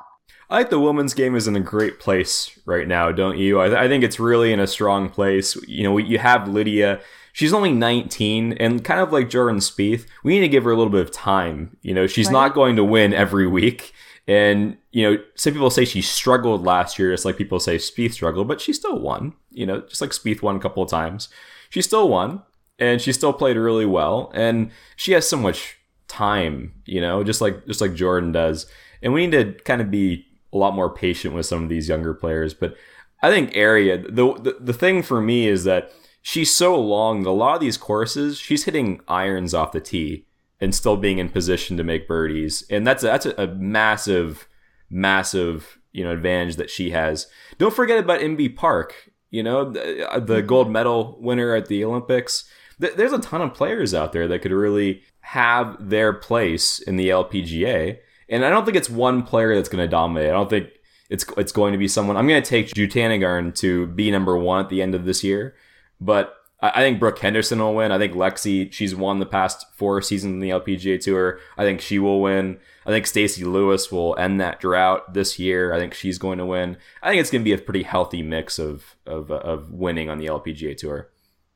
I 0.52 0.58
think 0.58 0.70
the 0.70 0.80
women's 0.80 1.14
game 1.14 1.34
is 1.34 1.48
in 1.48 1.56
a 1.56 1.60
great 1.60 1.98
place 1.98 2.58
right 2.66 2.86
now, 2.86 3.10
don't 3.10 3.38
you? 3.38 3.58
I, 3.58 3.68
th- 3.68 3.78
I 3.78 3.88
think 3.88 4.04
it's 4.04 4.20
really 4.20 4.52
in 4.52 4.60
a 4.60 4.66
strong 4.66 5.08
place. 5.08 5.56
You 5.66 5.82
know, 5.82 5.96
you 5.96 6.18
have 6.18 6.46
Lydia. 6.46 7.00
She's 7.32 7.54
only 7.54 7.72
19, 7.72 8.52
and 8.60 8.84
kind 8.84 9.00
of 9.00 9.14
like 9.14 9.30
Jordan 9.30 9.60
Spieth, 9.60 10.06
we 10.22 10.34
need 10.34 10.40
to 10.40 10.48
give 10.48 10.64
her 10.64 10.70
a 10.70 10.76
little 10.76 10.92
bit 10.92 11.00
of 11.00 11.10
time. 11.10 11.78
You 11.80 11.94
know, 11.94 12.06
she's 12.06 12.26
right. 12.26 12.32
not 12.32 12.54
going 12.54 12.76
to 12.76 12.84
win 12.84 13.14
every 13.14 13.46
week. 13.46 13.94
And, 14.28 14.76
you 14.90 15.10
know, 15.10 15.22
some 15.36 15.54
people 15.54 15.70
say 15.70 15.86
she 15.86 16.02
struggled 16.02 16.64
last 16.64 16.98
year, 16.98 17.12
just 17.12 17.24
like 17.24 17.38
people 17.38 17.58
say 17.58 17.76
Spieth 17.76 18.12
struggled, 18.12 18.46
but 18.46 18.60
she 18.60 18.74
still 18.74 19.00
won. 19.00 19.32
You 19.50 19.64
know, 19.64 19.80
just 19.80 20.02
like 20.02 20.10
Spieth 20.10 20.42
won 20.42 20.56
a 20.56 20.60
couple 20.60 20.82
of 20.82 20.90
times. 20.90 21.30
She 21.70 21.80
still 21.80 22.10
won, 22.10 22.42
and 22.78 23.00
she 23.00 23.14
still 23.14 23.32
played 23.32 23.56
really 23.56 23.86
well. 23.86 24.30
And 24.34 24.70
she 24.96 25.12
has 25.12 25.26
so 25.26 25.38
much 25.38 25.78
time, 26.08 26.74
you 26.84 27.00
know, 27.00 27.24
just 27.24 27.40
like 27.40 27.66
just 27.66 27.80
like 27.80 27.94
Jordan 27.94 28.32
does. 28.32 28.66
And 29.00 29.14
we 29.14 29.26
need 29.26 29.32
to 29.32 29.54
kind 29.64 29.80
of 29.80 29.90
be 29.90 30.26
a 30.52 30.56
lot 30.56 30.74
more 30.74 30.92
patient 30.92 31.34
with 31.34 31.46
some 31.46 31.62
of 31.62 31.68
these 31.68 31.88
younger 31.88 32.14
players. 32.14 32.54
But 32.54 32.76
I 33.22 33.30
think 33.30 33.52
Ariya, 33.52 34.04
the, 34.04 34.34
the, 34.34 34.56
the 34.60 34.72
thing 34.72 35.02
for 35.02 35.20
me 35.20 35.48
is 35.48 35.64
that 35.64 35.92
she's 36.20 36.54
so 36.54 36.78
long. 36.78 37.24
A 37.24 37.30
lot 37.30 37.54
of 37.54 37.60
these 37.60 37.76
courses, 37.76 38.38
she's 38.38 38.64
hitting 38.64 39.00
irons 39.08 39.54
off 39.54 39.72
the 39.72 39.80
tee 39.80 40.26
and 40.60 40.74
still 40.74 40.96
being 40.96 41.18
in 41.18 41.28
position 41.28 41.76
to 41.76 41.84
make 41.84 42.06
birdies, 42.06 42.64
and 42.70 42.86
that's 42.86 43.02
a, 43.02 43.06
that's 43.06 43.26
a, 43.26 43.34
a 43.36 43.46
massive, 43.48 44.48
massive 44.88 45.78
you 45.92 46.04
know 46.04 46.12
advantage 46.12 46.56
that 46.56 46.70
she 46.70 46.90
has. 46.90 47.26
Don't 47.58 47.74
forget 47.74 47.98
about 47.98 48.20
Inbee 48.20 48.54
Park. 48.54 49.10
You 49.30 49.42
know 49.42 49.70
the, 49.70 50.08
uh, 50.08 50.20
the 50.20 50.36
mm-hmm. 50.36 50.46
gold 50.46 50.70
medal 50.70 51.18
winner 51.20 51.54
at 51.54 51.66
the 51.66 51.84
Olympics. 51.84 52.44
There's 52.78 53.12
a 53.12 53.18
ton 53.18 53.42
of 53.42 53.54
players 53.54 53.94
out 53.94 54.12
there 54.12 54.26
that 54.26 54.40
could 54.40 54.50
really 54.50 55.02
have 55.20 55.76
their 55.78 56.12
place 56.12 56.80
in 56.80 56.96
the 56.96 57.10
LPGA 57.10 57.98
and 58.28 58.44
I 58.44 58.50
don't 58.50 58.64
think 58.64 58.76
it's 58.76 58.90
one 58.90 59.22
player 59.22 59.54
that's 59.54 59.68
going 59.68 59.84
to 59.84 59.88
dominate. 59.88 60.30
I 60.30 60.32
don't 60.32 60.50
think 60.50 60.68
it's 61.10 61.24
it's 61.36 61.52
going 61.52 61.72
to 61.72 61.78
be 61.78 61.88
someone. 61.88 62.16
I'm 62.16 62.26
going 62.26 62.42
to 62.42 62.48
take 62.48 62.68
Jutanugarn 62.68 63.54
to 63.56 63.86
be 63.88 64.10
number 64.10 64.36
one 64.36 64.64
at 64.64 64.70
the 64.70 64.82
end 64.82 64.94
of 64.94 65.04
this 65.04 65.22
year, 65.22 65.54
but 66.00 66.34
I, 66.60 66.70
I 66.70 66.78
think 66.78 66.98
Brooke 66.98 67.18
Henderson 67.18 67.58
will 67.58 67.74
win. 67.74 67.92
I 67.92 67.98
think 67.98 68.14
Lexi, 68.14 68.72
she's 68.72 68.94
won 68.94 69.18
the 69.18 69.26
past 69.26 69.66
four 69.74 70.00
seasons 70.00 70.32
in 70.32 70.40
the 70.40 70.50
LPGA 70.50 71.00
Tour. 71.00 71.38
I 71.58 71.64
think 71.64 71.80
she 71.80 71.98
will 71.98 72.22
win. 72.22 72.58
I 72.86 72.90
think 72.90 73.06
Stacy 73.06 73.44
Lewis 73.44 73.92
will 73.92 74.16
end 74.18 74.40
that 74.40 74.60
drought 74.60 75.12
this 75.12 75.38
year. 75.38 75.72
I 75.74 75.78
think 75.78 75.92
she's 75.92 76.18
going 76.18 76.38
to 76.38 76.46
win. 76.46 76.78
I 77.02 77.10
think 77.10 77.20
it's 77.20 77.30
going 77.30 77.42
to 77.42 77.44
be 77.44 77.52
a 77.52 77.58
pretty 77.58 77.82
healthy 77.82 78.22
mix 78.22 78.58
of 78.58 78.96
of, 79.06 79.30
of 79.30 79.70
winning 79.70 80.08
on 80.08 80.18
the 80.18 80.26
LPGA 80.26 80.76
Tour 80.76 81.10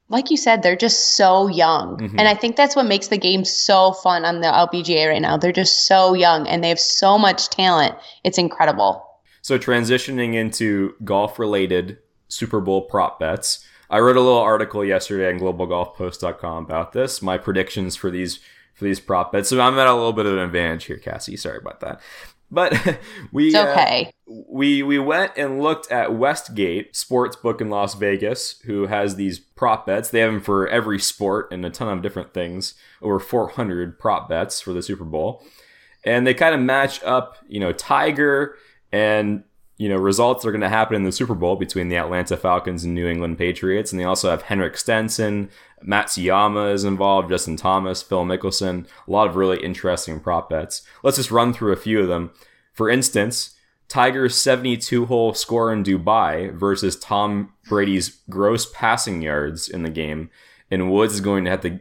like 0.09 0.31
you 0.31 0.37
said, 0.37 0.63
they're 0.63 0.77
just 0.77 1.17
so 1.17 1.49
young. 1.49 1.99
Mm-hmm. 1.99 2.19
And 2.19 2.29
I 2.29 2.35
think 2.35 2.57
that's 2.57 2.77
what 2.77 2.87
makes 2.87 3.09
the 3.09 3.19
game 3.19 3.45
so 3.45 3.93
fun 3.93 4.25
on 4.25 4.41
the 4.41 4.47
LPGA 4.47 5.09
right 5.09 5.23
now. 5.23 5.37
They're 5.37 5.53
just 5.53 5.87
so 5.87 6.15
young 6.15 6.47
and 6.47 6.63
they 6.63 6.69
have 6.69 6.81
so 6.81 7.19
much 7.19 7.49
talent. 7.49 7.95
It's 8.25 8.39
incredible. 8.39 9.03
So, 9.43 9.59
transitioning 9.59 10.35
into 10.35 10.95
golf 11.05 11.39
related 11.39 11.99
Super 12.29 12.61
Bowl 12.61 12.83
prop 12.83 13.21
bets, 13.21 13.65
I 13.89 14.01
wrote 14.01 14.17
a 14.17 14.21
little 14.21 14.39
article 14.39 14.85
yesterday 14.85 15.33
on 15.33 15.39
globalgolfpost.com 15.39 16.65
about 16.65 16.93
this, 16.93 17.23
my 17.23 17.39
predictions 17.39 17.95
for 17.95 18.11
these 18.11 18.41
for 18.75 18.85
these 18.85 19.01
prop 19.01 19.33
bets. 19.33 19.49
So 19.49 19.61
I'm 19.61 19.79
at 19.79 19.87
a 19.87 19.95
little 19.95 20.13
bit 20.13 20.27
of 20.27 20.35
an 20.35 20.39
advantage 20.39 20.85
here, 20.85 20.99
Cassie. 20.99 21.37
Sorry 21.37 21.59
about 21.59 21.81
that. 21.81 22.01
But 22.51 22.99
we 23.33 23.49
it's 23.49 23.57
uh, 23.57 23.69
okay. 23.71 24.13
Uh, 24.29 24.35
we 24.49 24.83
we 24.83 24.99
went 24.99 25.33
and 25.37 25.61
looked 25.61 25.91
at 25.91 26.15
Westgate 26.15 26.95
Sportsbook 26.95 27.61
in 27.61 27.71
Las 27.71 27.95
Vegas, 27.95 28.61
who 28.63 28.87
has 28.87 29.17
these 29.17 29.39
prop 29.39 29.87
bets. 29.87 30.11
They 30.11 30.21
have 30.21 30.33
them 30.33 30.41
for 30.41 30.69
every 30.69 30.99
sport 30.99 31.49
and 31.53 31.65
a 31.65 31.71
ton 31.71 31.89
of 31.89 32.03
different 32.03 32.35
things. 32.35 32.75
Over 33.03 33.19
400 33.19 33.99
prop 33.99 34.29
bets 34.29 34.61
for 34.61 34.73
the 34.73 34.83
Super 34.83 35.05
Bowl, 35.05 35.43
and 36.05 36.27
they 36.27 36.35
kind 36.35 36.55
of 36.55 36.61
match 36.61 37.03
up. 37.03 37.37
You 37.49 37.61
know, 37.61 37.73
Tiger 37.73 38.57
and 38.93 39.43
you 39.77 39.89
know 39.89 39.97
results 39.97 40.43
that 40.43 40.49
are 40.49 40.53
going 40.53 40.61
to 40.61 40.69
happen 40.69 40.97
in 40.97 41.05
the 41.05 41.13
Super 41.13 41.35
Bowl 41.35 41.57
between 41.57 41.89
the 41.89 41.97
Atlanta 41.97 42.37
Falcons 42.37 42.85
and 42.85 42.95
New 42.95 43.07
England 43.07 43.39
Patriots, 43.39 43.93
and 43.93 44.01
they 44.01 44.05
also 44.05 44.31
have 44.31 44.43
Henrik 44.43 44.77
Stenson, 44.77 45.51
Matsuyama 45.85 46.73
is 46.73 46.85
involved, 46.85 47.29
Justin 47.29 47.57
Thomas, 47.57 48.03
Phil 48.03 48.25
Mickelson, 48.25 48.87
a 49.07 49.11
lot 49.11 49.29
of 49.29 49.37
really 49.37 49.63
interesting 49.63 50.21
prop 50.21 50.51
bets. 50.51 50.83
Let's 51.03 51.17
just 51.17 51.31
run 51.31 51.53
through 51.53 51.73
a 51.73 51.77
few 51.77 52.01
of 52.01 52.09
them. 52.09 52.31
For 52.73 52.89
instance, 52.89 53.57
Tiger's 53.89 54.37
72 54.37 55.07
hole 55.07 55.35
score 55.35 55.73
in 55.73 55.85
Dubai 55.85 56.53
versus 56.53 56.97
Tom 56.97 57.53
Brady's 57.69 58.21
gross 58.29 58.67
passing 58.73 59.23
yards 59.23 59.69
in 59.69 59.83
the 59.83 59.91
game. 59.91 60.31
And 60.71 60.91
Woods 60.91 61.15
is 61.15 61.21
going 61.21 61.45
to 61.45 61.51
have 61.51 61.61
to 61.61 61.79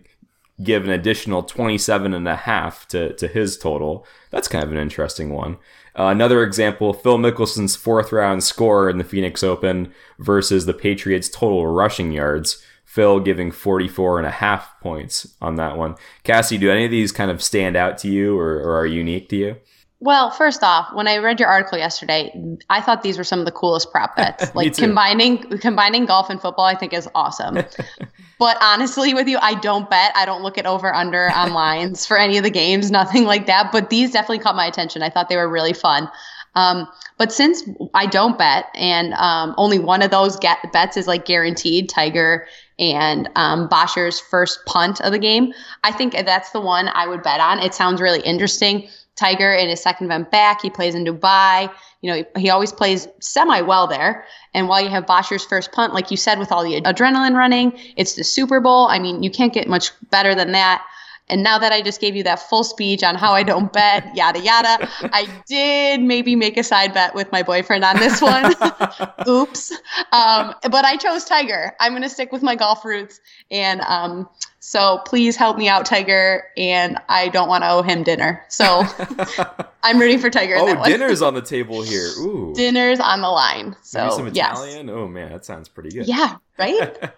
give 0.63 0.85
an 0.85 0.91
additional 0.91 1.43
27 1.43 2.13
and 2.13 2.27
a 2.27 2.35
half 2.35 2.87
to, 2.89 3.13
to 3.13 3.27
his 3.27 3.57
total. 3.57 4.05
That's 4.29 4.47
kind 4.47 4.63
of 4.63 4.71
an 4.71 4.77
interesting 4.77 5.31
one. 5.31 5.57
Uh, 5.97 6.05
another 6.07 6.43
example, 6.43 6.93
Phil 6.93 7.17
Mickelson's 7.17 7.75
fourth 7.75 8.11
round 8.11 8.43
score 8.43 8.89
in 8.89 8.97
the 8.97 9.03
Phoenix 9.03 9.43
Open 9.43 9.93
versus 10.19 10.65
the 10.65 10.73
Patriots 10.73 11.29
total 11.29 11.67
rushing 11.67 12.11
yards. 12.11 12.63
Phil 12.95 13.19
giving 13.19 13.51
44 13.51 14.19
and 14.19 14.25
a 14.25 14.31
half 14.31 14.79
points 14.79 15.35
on 15.41 15.55
that 15.55 15.75
one. 15.75 15.95
Cassie, 16.23 16.57
do 16.57 16.71
any 16.71 16.85
of 16.85 16.91
these 16.91 17.11
kind 17.11 17.29
of 17.29 17.43
stand 17.43 17.75
out 17.75 17.97
to 17.97 18.07
you 18.07 18.39
or, 18.39 18.53
or 18.55 18.77
are 18.79 18.85
unique 18.85 19.27
to 19.29 19.35
you? 19.35 19.57
Well, 19.99 20.31
first 20.31 20.63
off, 20.63 20.93
when 20.93 21.05
I 21.05 21.17
read 21.17 21.41
your 21.41 21.49
article 21.49 21.77
yesterday, 21.77 22.33
I 22.69 22.79
thought 22.79 23.03
these 23.03 23.17
were 23.17 23.25
some 23.25 23.39
of 23.39 23.45
the 23.45 23.51
coolest 23.51 23.91
prop 23.91 24.15
bets. 24.17 24.55
Like 24.55 24.77
combining 24.77 25.39
combining 25.59 26.05
golf 26.05 26.29
and 26.29 26.41
football, 26.41 26.63
I 26.63 26.75
think 26.75 26.93
is 26.93 27.09
awesome. 27.13 27.55
but 28.39 28.57
honestly, 28.61 29.13
with 29.13 29.27
you, 29.27 29.39
I 29.41 29.55
don't 29.55 29.89
bet. 29.89 30.13
I 30.15 30.25
don't 30.25 30.41
look 30.41 30.57
at 30.57 30.65
over 30.65 30.93
under 30.95 31.29
on 31.31 31.51
lines 31.65 32.05
for 32.05 32.17
any 32.17 32.37
of 32.37 32.45
the 32.45 32.49
games, 32.49 32.91
nothing 32.91 33.25
like 33.25 33.45
that. 33.47 33.73
But 33.73 33.89
these 33.89 34.11
definitely 34.11 34.39
caught 34.39 34.55
my 34.55 34.67
attention. 34.67 35.01
I 35.01 35.09
thought 35.09 35.27
they 35.27 35.35
were 35.35 35.49
really 35.49 35.73
fun. 35.73 36.09
Um, 36.55 36.87
but 37.17 37.33
since 37.33 37.63
I 37.93 38.05
don't 38.05 38.37
bet, 38.37 38.67
and 38.75 39.13
um, 39.15 39.53
only 39.57 39.79
one 39.79 40.01
of 40.01 40.11
those 40.11 40.37
get 40.37 40.59
bets 40.71 40.95
is 40.95 41.07
like 41.07 41.25
guaranteed, 41.25 41.89
Tiger 41.89 42.47
and 42.79 43.29
um, 43.35 43.67
Bosher's 43.67 44.19
first 44.19 44.59
punt 44.65 45.01
of 45.01 45.11
the 45.11 45.19
game, 45.19 45.53
I 45.83 45.91
think 45.91 46.13
that's 46.13 46.51
the 46.51 46.59
one 46.59 46.89
I 46.89 47.07
would 47.07 47.23
bet 47.23 47.39
on. 47.39 47.59
It 47.59 47.73
sounds 47.73 48.01
really 48.01 48.21
interesting. 48.21 48.87
Tiger 49.15 49.53
in 49.53 49.69
his 49.69 49.81
second 49.81 50.07
event 50.07 50.29
back, 50.29 50.61
he 50.61 50.69
plays 50.69 50.93
in 50.93 51.05
Dubai. 51.05 51.73
You 52.01 52.11
know, 52.11 52.23
he, 52.35 52.41
he 52.41 52.49
always 52.49 52.73
plays 52.73 53.07
semi 53.19 53.61
well 53.61 53.87
there. 53.87 54.25
And 54.53 54.67
while 54.67 54.81
you 54.81 54.89
have 54.89 55.05
Bosher's 55.05 55.45
first 55.45 55.71
punt, 55.71 55.93
like 55.93 56.11
you 56.11 56.17
said, 56.17 56.37
with 56.37 56.51
all 56.51 56.63
the 56.63 56.81
adrenaline 56.81 57.33
running, 57.33 57.77
it's 57.95 58.15
the 58.15 58.23
Super 58.23 58.59
Bowl. 58.59 58.87
I 58.87 58.99
mean, 58.99 59.23
you 59.23 59.31
can't 59.31 59.53
get 59.53 59.67
much 59.69 59.91
better 60.11 60.35
than 60.35 60.51
that. 60.51 60.85
And 61.27 61.41
now 61.41 61.57
that 61.57 61.71
I 61.71 61.81
just 61.81 61.99
gave 61.99 62.15
you 62.15 62.23
that 62.23 62.39
full 62.39 62.63
speech 62.63 63.03
on 63.03 63.15
how 63.15 63.33
I 63.33 63.43
don't 63.43 63.71
bet, 63.73 64.05
yada, 64.15 64.39
yada, 64.39 64.89
I 65.01 65.27
did 65.47 66.01
maybe 66.01 66.35
make 66.35 66.57
a 66.57 66.63
side 66.63 66.93
bet 66.93 67.15
with 67.15 67.31
my 67.31 67.43
boyfriend 67.43 67.83
on 67.83 67.97
this 67.97 68.21
one. 68.21 68.53
Oops. 69.27 69.71
Um, 70.11 70.53
but 70.69 70.85
I 70.85 70.97
chose 70.97 71.25
Tiger. 71.25 71.75
I'm 71.79 71.93
going 71.93 72.03
to 72.03 72.09
stick 72.09 72.31
with 72.31 72.43
my 72.43 72.55
golf 72.55 72.85
roots. 72.85 73.19
And 73.49 73.81
um, 73.81 74.29
so 74.59 74.99
please 75.05 75.35
help 75.35 75.57
me 75.57 75.67
out, 75.67 75.85
Tiger. 75.85 76.43
And 76.57 76.99
I 77.09 77.29
don't 77.29 77.47
want 77.47 77.63
to 77.63 77.69
owe 77.69 77.81
him 77.81 78.03
dinner. 78.03 78.43
So 78.49 78.83
I'm 79.83 79.99
rooting 79.99 80.19
for 80.19 80.29
Tiger. 80.29 80.55
Oh, 80.57 80.83
dinner's 80.85 81.21
on 81.21 81.33
the 81.33 81.41
table 81.41 81.81
here. 81.81 82.07
Ooh. 82.19 82.53
Dinner's 82.55 82.99
on 82.99 83.21
the 83.21 83.29
line. 83.29 83.75
So, 83.81 83.99
Maybe 83.99 84.11
some 84.11 84.27
Italian? 84.27 84.87
Yes. 84.87 84.95
Oh, 84.95 85.07
man, 85.07 85.31
that 85.31 85.45
sounds 85.45 85.69
pretty 85.69 85.89
good. 85.89 86.07
Yeah, 86.07 86.37
right? 86.57 87.11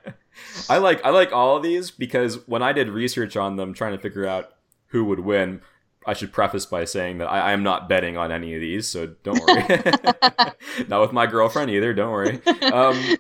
I 0.70 0.78
like 0.78 1.04
I 1.06 1.10
like 1.10 1.32
all 1.32 1.58
of 1.58 1.64
these 1.64 1.92
because 1.92 2.48
when 2.48 2.62
I 2.62 2.74
did 2.74 2.90
research 2.90 3.38
on 3.38 3.56
them, 3.56 3.74
trying 3.74 3.94
to 3.94 4.02
figure 4.02 4.26
out 4.26 4.54
who 4.88 5.06
would 5.06 5.20
win, 5.20 5.62
I 6.06 6.14
should 6.14 6.32
preface 6.32 6.66
by 6.66 6.86
saying 6.86 7.18
that 7.20 7.28
I, 7.28 7.40
I 7.40 7.52
am 7.52 7.64
not 7.64 7.90
betting 7.90 8.18
on 8.18 8.32
any 8.32 8.56
of 8.56 8.62
these, 8.62 8.88
so 8.88 9.08
don't 9.24 9.40
worry. 9.46 9.66
not 10.88 11.02
with 11.02 11.12
my 11.12 11.28
girlfriend 11.28 11.70
either. 11.72 11.94
Don't 11.94 12.12
worry. 12.12 12.40
Um, 12.72 13.18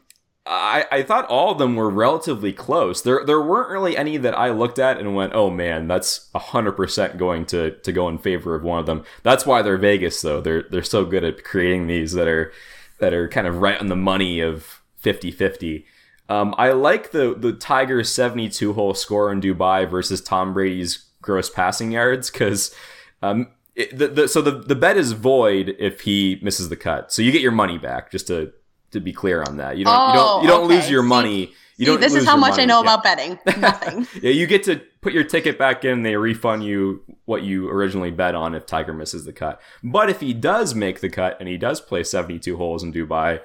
I, 0.50 0.86
I 0.92 1.04
thought 1.04 1.26
all 1.26 1.52
of 1.52 1.58
them 1.58 1.76
were 1.76 1.90
relatively 1.90 2.54
close. 2.54 3.02
There 3.02 3.26
there 3.26 3.42
weren't 3.42 3.70
really 3.70 3.98
any 3.98 4.18
that 4.18 4.38
I 4.38 4.52
looked 4.52 4.80
at 4.80 4.98
and 4.98 5.16
went, 5.16 5.34
oh 5.36 5.50
man, 5.50 5.88
that's 5.88 6.30
hundred 6.34 6.74
percent 6.74 7.18
going 7.18 7.46
to 7.48 7.72
to 7.72 7.92
go 7.92 8.08
in 8.08 8.18
favor 8.18 8.56
of 8.56 8.64
one 8.64 8.80
of 8.80 8.86
them. 8.86 9.04
That's 9.24 9.46
why 9.46 9.62
they're 9.62 9.78
Vegas 9.78 10.22
though. 10.22 10.40
They're 10.40 10.64
they're 10.64 10.84
so 10.84 11.04
good 11.04 11.24
at 11.24 11.44
creating 11.44 11.88
these 11.88 12.14
that 12.14 12.28
are 12.28 12.54
that 13.00 13.14
are 13.14 13.28
kind 13.28 13.48
of 13.48 13.58
right 13.58 13.80
on 13.80 13.88
the 13.88 13.96
money 13.96 14.40
of 14.40 14.82
50-50. 15.04 15.84
Um, 16.30 16.54
I 16.58 16.72
like 16.72 17.12
the 17.12 17.36
the 17.36 17.54
Tigers 17.54 18.12
72 18.12 18.74
hole 18.74 18.94
score 18.94 19.32
in 19.32 19.42
Dubai 19.42 19.90
versus 19.90 20.22
Tom 20.22 20.54
Brady's 20.54 21.06
gross 21.22 21.50
passing 21.50 21.92
yards 21.92 22.30
because 22.30 22.76
um, 23.22 23.48
the, 23.76 24.08
the, 24.08 24.28
so 24.28 24.42
the, 24.42 24.52
the 24.52 24.76
bet 24.76 24.98
is 24.98 25.12
void 25.12 25.76
if 25.80 26.02
he 26.02 26.40
misses 26.42 26.70
the 26.70 26.76
cut. 26.76 27.12
So 27.12 27.22
you 27.22 27.32
get 27.32 27.42
your 27.42 27.52
money 27.52 27.78
back. 27.78 28.12
Just 28.12 28.28
to 28.28 28.52
to 28.92 29.00
be 29.00 29.14
clear 29.14 29.44
on 29.44 29.58
that, 29.58 29.78
you 29.78 29.86
don't 29.86 29.96
oh, 29.96 30.08
you 30.08 30.14
don't 30.16 30.42
you 30.44 30.48
don't 30.48 30.66
okay. 30.66 30.76
lose 30.76 30.90
your 30.90 31.04
money. 31.04 31.54
You 31.78 31.86
don't. 31.86 32.02
This 32.02 32.16
is 32.16 32.26
how 32.26 32.36
much 32.36 32.52
money. 32.52 32.64
I 32.64 32.66
know 32.66 32.84
yeah. 32.84 32.94
about 32.94 33.04
betting. 33.04 33.40
Nothing. 33.60 34.08
yeah, 34.22 34.32
you 34.32 34.48
get 34.48 34.64
to 34.64 34.82
put 35.02 35.14
your 35.14 35.24
ticket 35.24 35.60
back 35.60 35.86
in. 35.86 36.02
They 36.02 36.16
refund 36.16 36.64
you 36.64 37.04
what 37.26 37.44
you 37.44 37.70
originally 37.70 38.10
bet 38.10 38.34
on 38.34 38.56
if 38.56 38.66
Tiger 38.66 38.94
misses 38.94 39.26
the 39.26 39.34
cut. 39.34 39.62
But 39.84 40.10
if 40.10 40.20
he 40.22 40.34
does 40.34 40.74
make 40.74 41.02
the 41.02 41.10
cut 41.10 41.38
and 41.40 41.48
he 41.48 41.58
does 41.58 41.80
play 41.80 42.04
72 42.04 42.58
holes 42.58 42.84
in 42.84 42.92
Dubai, 42.92 43.42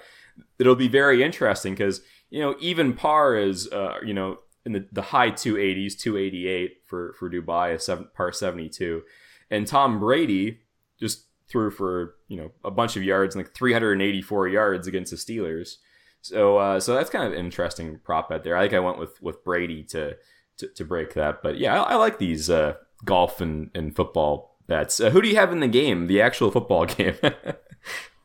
it'll 0.58 0.76
be 0.76 0.88
very 0.88 1.22
interesting 1.22 1.74
because 1.74 2.00
you 2.32 2.40
know, 2.40 2.56
even 2.60 2.94
par 2.94 3.36
is, 3.36 3.68
uh, 3.70 3.98
you 4.02 4.14
know, 4.14 4.38
in 4.64 4.72
the, 4.72 4.86
the 4.90 5.02
high 5.02 5.30
280s, 5.30 5.98
288 5.98 6.78
for, 6.86 7.12
for 7.18 7.28
Dubai, 7.28 7.74
a 7.74 7.78
seven, 7.78 8.08
par 8.14 8.32
72. 8.32 9.02
And 9.50 9.66
Tom 9.66 10.00
Brady 10.00 10.60
just 10.98 11.26
threw 11.46 11.70
for, 11.70 12.14
you 12.28 12.38
know, 12.38 12.50
a 12.64 12.70
bunch 12.70 12.96
of 12.96 13.02
yards, 13.02 13.36
like 13.36 13.52
384 13.52 14.48
yards 14.48 14.86
against 14.86 15.10
the 15.10 15.18
Steelers. 15.18 15.76
So, 16.22 16.56
uh, 16.56 16.80
so 16.80 16.94
that's 16.94 17.10
kind 17.10 17.30
of 17.30 17.38
interesting 17.38 18.00
prop 18.02 18.30
bet 18.30 18.44
there. 18.44 18.56
I 18.56 18.62
think 18.62 18.72
I 18.72 18.80
went 18.80 18.98
with, 18.98 19.20
with 19.20 19.44
Brady 19.44 19.82
to, 19.90 20.16
to, 20.56 20.68
to 20.68 20.84
break 20.86 21.12
that. 21.12 21.42
But 21.42 21.58
yeah, 21.58 21.82
I, 21.82 21.92
I 21.92 21.94
like 21.96 22.18
these 22.18 22.48
uh, 22.48 22.76
golf 23.04 23.42
and, 23.42 23.70
and 23.74 23.94
football 23.94 24.56
bets. 24.66 25.00
Uh, 25.00 25.10
who 25.10 25.20
do 25.20 25.28
you 25.28 25.36
have 25.36 25.52
in 25.52 25.60
the 25.60 25.68
game, 25.68 26.06
the 26.06 26.22
actual 26.22 26.50
football 26.50 26.86
game? 26.86 27.16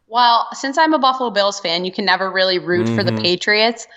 Well, 0.08 0.48
since 0.54 0.78
I'm 0.78 0.94
a 0.94 1.00
Buffalo 1.00 1.30
Bills 1.30 1.60
fan, 1.60 1.86
you 1.86 1.92
can 1.92 2.06
never 2.06 2.32
really 2.32 2.60
root 2.60 2.88
mm-hmm. 2.88 2.96
for 2.96 3.04
the 3.04 3.12
mm-hmm. 3.12 3.24
Patriots, 3.24 3.88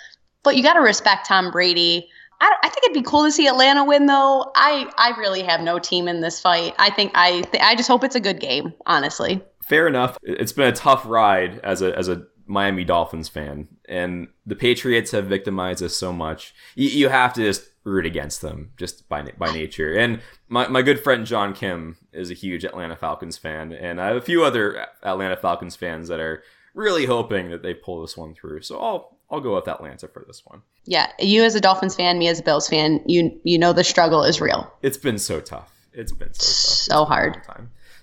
but 0.42 0.56
you 0.56 0.62
got 0.62 0.74
to 0.74 0.80
respect 0.80 1.26
Tom 1.26 1.50
Brady. 1.50 2.08
I, 2.40 2.52
I, 2.62 2.68
think 2.68 2.84
it'd 2.84 2.94
be 2.94 3.02
cool 3.02 3.24
to 3.24 3.30
see 3.30 3.46
Atlanta 3.46 3.84
win, 3.84 4.06
though. 4.06 4.50
I, 4.54 4.90
I 4.96 5.18
really 5.18 5.42
have 5.42 5.60
no 5.60 5.78
team 5.78 6.08
in 6.08 6.20
this 6.20 6.40
fight. 6.40 6.74
I 6.78 6.90
think 6.90 7.12
I 7.14 7.42
th- 7.42 7.62
I 7.62 7.74
just 7.74 7.88
hope 7.88 8.02
it's 8.02 8.16
a 8.16 8.20
good 8.20 8.40
game, 8.40 8.72
honestly. 8.86 9.42
Fair 9.62 9.86
enough. 9.86 10.16
It's 10.22 10.52
been 10.52 10.68
a 10.68 10.72
tough 10.72 11.04
ride 11.06 11.60
as 11.60 11.82
a 11.82 11.96
as 11.96 12.08
a 12.08 12.26
Miami 12.50 12.84
Dolphins 12.84 13.28
fan, 13.28 13.68
and 13.88 14.26
the 14.44 14.56
Patriots 14.56 15.12
have 15.12 15.26
victimized 15.26 15.82
us 15.84 15.94
so 15.94 16.12
much. 16.12 16.52
You, 16.74 16.88
you 16.88 17.08
have 17.08 17.32
to 17.34 17.42
just 17.42 17.70
root 17.84 18.04
against 18.04 18.42
them 18.42 18.72
just 18.76 19.08
by 19.08 19.22
by 19.38 19.52
nature. 19.52 19.94
And 19.94 20.20
my, 20.48 20.66
my 20.66 20.82
good 20.82 20.98
friend 20.98 21.24
John 21.24 21.54
Kim 21.54 21.96
is 22.12 22.28
a 22.28 22.34
huge 22.34 22.64
Atlanta 22.64 22.96
Falcons 22.96 23.38
fan, 23.38 23.72
and 23.72 24.00
I 24.00 24.08
have 24.08 24.16
a 24.16 24.20
few 24.20 24.42
other 24.42 24.84
Atlanta 25.04 25.36
Falcons 25.36 25.76
fans 25.76 26.08
that 26.08 26.18
are 26.18 26.42
really 26.74 27.06
hoping 27.06 27.50
that 27.50 27.62
they 27.62 27.72
pull 27.72 28.02
this 28.02 28.16
one 28.16 28.34
through. 28.34 28.62
So 28.62 28.80
I'll 28.80 29.16
I'll 29.30 29.40
go 29.40 29.54
with 29.54 29.68
Atlanta 29.68 30.08
for 30.08 30.24
this 30.26 30.44
one. 30.44 30.62
Yeah, 30.86 31.06
you 31.20 31.44
as 31.44 31.54
a 31.54 31.60
Dolphins 31.60 31.94
fan, 31.94 32.18
me 32.18 32.26
as 32.26 32.40
a 32.40 32.42
Bills 32.42 32.68
fan, 32.68 33.00
you 33.06 33.40
you 33.44 33.60
know 33.60 33.72
the 33.72 33.84
struggle 33.84 34.24
is 34.24 34.40
real. 34.40 34.72
It's 34.82 34.98
been 34.98 35.18
so 35.18 35.40
tough. 35.40 35.72
It's 35.92 36.12
been 36.12 36.34
so 36.34 36.46
tough. 36.46 36.98
So 36.98 37.04
hard. 37.04 37.40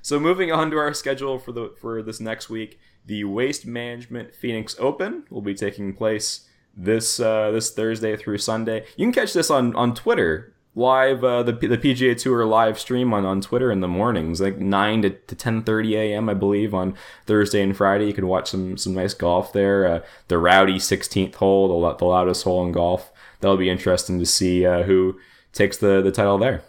So 0.01 0.21
moving 0.21 0.53
on 0.53 0.71
to 0.71 0.77
our 0.77 0.93
schedule 0.93 1.37
for 1.37 1.51
the 1.51 1.75
for 1.81 2.01
this 2.01 2.21
next 2.21 2.49
week, 2.49 2.79
the 3.07 3.23
Waste 3.23 3.65
Management 3.65 4.35
Phoenix 4.35 4.75
Open 4.79 5.23
will 5.29 5.41
be 5.41 5.55
taking 5.55 5.93
place 5.93 6.47
this 6.75 7.19
uh, 7.19 7.51
this 7.51 7.71
Thursday 7.71 8.15
through 8.15 8.37
Sunday. 8.37 8.85
You 8.95 9.05
can 9.05 9.13
catch 9.13 9.33
this 9.33 9.49
on 9.49 9.75
on 9.75 9.95
Twitter 9.95 10.53
live 10.75 11.23
uh, 11.23 11.41
the 11.41 11.53
the 11.53 11.77
PGA 11.77 12.17
Tour 12.17 12.45
live 12.45 12.79
stream 12.79 13.13
on, 13.13 13.25
on 13.25 13.41
Twitter 13.41 13.71
in 13.71 13.81
the 13.81 13.87
mornings, 13.87 14.39
like 14.39 14.59
nine 14.59 15.01
to, 15.01 15.09
to 15.09 15.35
ten 15.35 15.63
thirty 15.63 15.95
a.m. 15.95 16.29
I 16.29 16.35
believe 16.35 16.73
on 16.73 16.95
Thursday 17.25 17.63
and 17.63 17.75
Friday. 17.75 18.05
You 18.05 18.13
can 18.13 18.27
watch 18.27 18.49
some 18.49 18.77
some 18.77 18.93
nice 18.93 19.13
golf 19.13 19.51
there. 19.51 19.87
Uh, 19.87 19.99
the 20.27 20.37
rowdy 20.37 20.79
sixteenth 20.79 21.35
hole, 21.35 21.81
the, 21.81 21.95
the 21.95 22.05
loudest 22.05 22.43
hole 22.43 22.63
in 22.65 22.71
golf. 22.71 23.11
That'll 23.39 23.57
be 23.57 23.69
interesting 23.69 24.19
to 24.19 24.25
see 24.25 24.65
uh, 24.65 24.83
who 24.83 25.19
takes 25.51 25.77
the 25.77 26.01
the 26.01 26.11
title 26.11 26.37
there. 26.37 26.63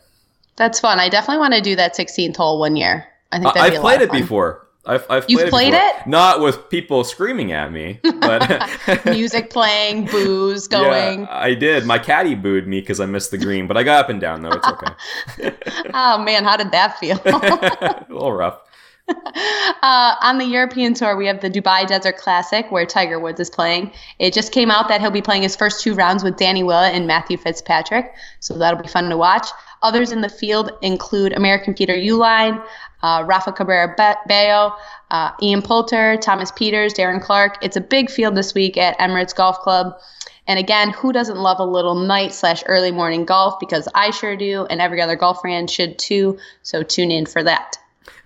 That's 0.56 0.80
fun. 0.80 0.98
I 0.98 1.08
definitely 1.08 1.40
want 1.40 1.54
to 1.54 1.60
do 1.60 1.76
that 1.76 1.94
sixteenth 1.94 2.36
hole 2.36 2.58
one 2.58 2.76
year. 2.76 3.06
I 3.30 3.38
think 3.38 3.56
I've 3.56 3.80
played 3.80 4.00
it 4.00 4.10
before. 4.10 4.67
I've, 4.88 5.06
I've 5.10 5.26
You've 5.28 5.50
played, 5.50 5.72
played 5.72 5.74
it, 5.74 6.06
Not 6.06 6.40
with 6.40 6.70
people 6.70 7.04
screaming 7.04 7.52
at 7.52 7.70
me, 7.70 8.00
but 8.02 9.04
music 9.04 9.50
playing, 9.50 10.06
booze 10.06 10.66
going. 10.68 11.20
Yeah, 11.20 11.28
I 11.30 11.54
did. 11.54 11.84
My 11.84 11.98
caddy 11.98 12.34
booed 12.34 12.66
me 12.66 12.80
because 12.80 12.98
I 12.98 13.04
missed 13.04 13.30
the 13.30 13.38
green, 13.38 13.66
but 13.66 13.76
I 13.76 13.82
got 13.82 14.04
up 14.04 14.10
and 14.10 14.18
down 14.18 14.42
though. 14.42 14.50
It's 14.50 14.66
okay. 14.66 15.54
oh 15.94 16.22
man, 16.22 16.42
how 16.42 16.56
did 16.56 16.72
that 16.72 16.98
feel? 16.98 17.20
a 17.26 18.06
little 18.08 18.32
rough. 18.32 18.60
Uh, 19.82 20.14
on 20.22 20.38
the 20.38 20.44
European 20.44 20.92
tour, 20.94 21.16
we 21.16 21.26
have 21.26 21.40
the 21.40 21.50
Dubai 21.50 21.86
Desert 21.86 22.16
Classic 22.18 22.70
where 22.70 22.84
Tiger 22.84 23.18
Woods 23.18 23.40
is 23.40 23.48
playing. 23.48 23.92
It 24.18 24.34
just 24.34 24.52
came 24.52 24.70
out 24.70 24.88
that 24.88 25.00
he'll 25.00 25.10
be 25.10 25.22
playing 25.22 25.42
his 25.42 25.56
first 25.56 25.82
two 25.82 25.94
rounds 25.94 26.22
with 26.22 26.36
Danny 26.36 26.62
Willett 26.62 26.94
and 26.94 27.06
Matthew 27.06 27.36
Fitzpatrick, 27.36 28.12
so 28.40 28.58
that'll 28.58 28.82
be 28.82 28.88
fun 28.88 29.08
to 29.08 29.16
watch. 29.16 29.48
Others 29.82 30.12
in 30.12 30.20
the 30.20 30.28
field 30.28 30.72
include 30.82 31.32
American 31.32 31.74
Peter 31.74 31.94
Uihlein, 31.94 32.64
uh, 33.02 33.24
Rafa 33.26 33.52
Cabrera 33.52 33.94
Bello, 34.26 34.74
uh, 35.10 35.30
Ian 35.42 35.62
Poulter, 35.62 36.16
Thomas 36.16 36.50
Pieters, 36.52 36.92
Darren 36.92 37.22
Clarke. 37.22 37.58
It's 37.62 37.76
a 37.76 37.80
big 37.80 38.10
field 38.10 38.34
this 38.34 38.54
week 38.54 38.76
at 38.76 38.98
Emirates 38.98 39.34
Golf 39.34 39.58
Club. 39.58 39.94
And 40.46 40.58
again, 40.58 40.90
who 40.90 41.12
doesn't 41.12 41.36
love 41.36 41.60
a 41.60 41.64
little 41.64 41.94
night 41.94 42.32
slash 42.32 42.62
early 42.66 42.90
morning 42.90 43.24
golf? 43.26 43.60
Because 43.60 43.86
I 43.94 44.10
sure 44.10 44.34
do, 44.34 44.66
and 44.70 44.80
every 44.80 45.00
other 45.00 45.14
golf 45.14 45.42
fan 45.42 45.66
should 45.66 45.98
too. 45.98 46.38
So 46.62 46.82
tune 46.82 47.10
in 47.10 47.26
for 47.26 47.42
that. 47.44 47.76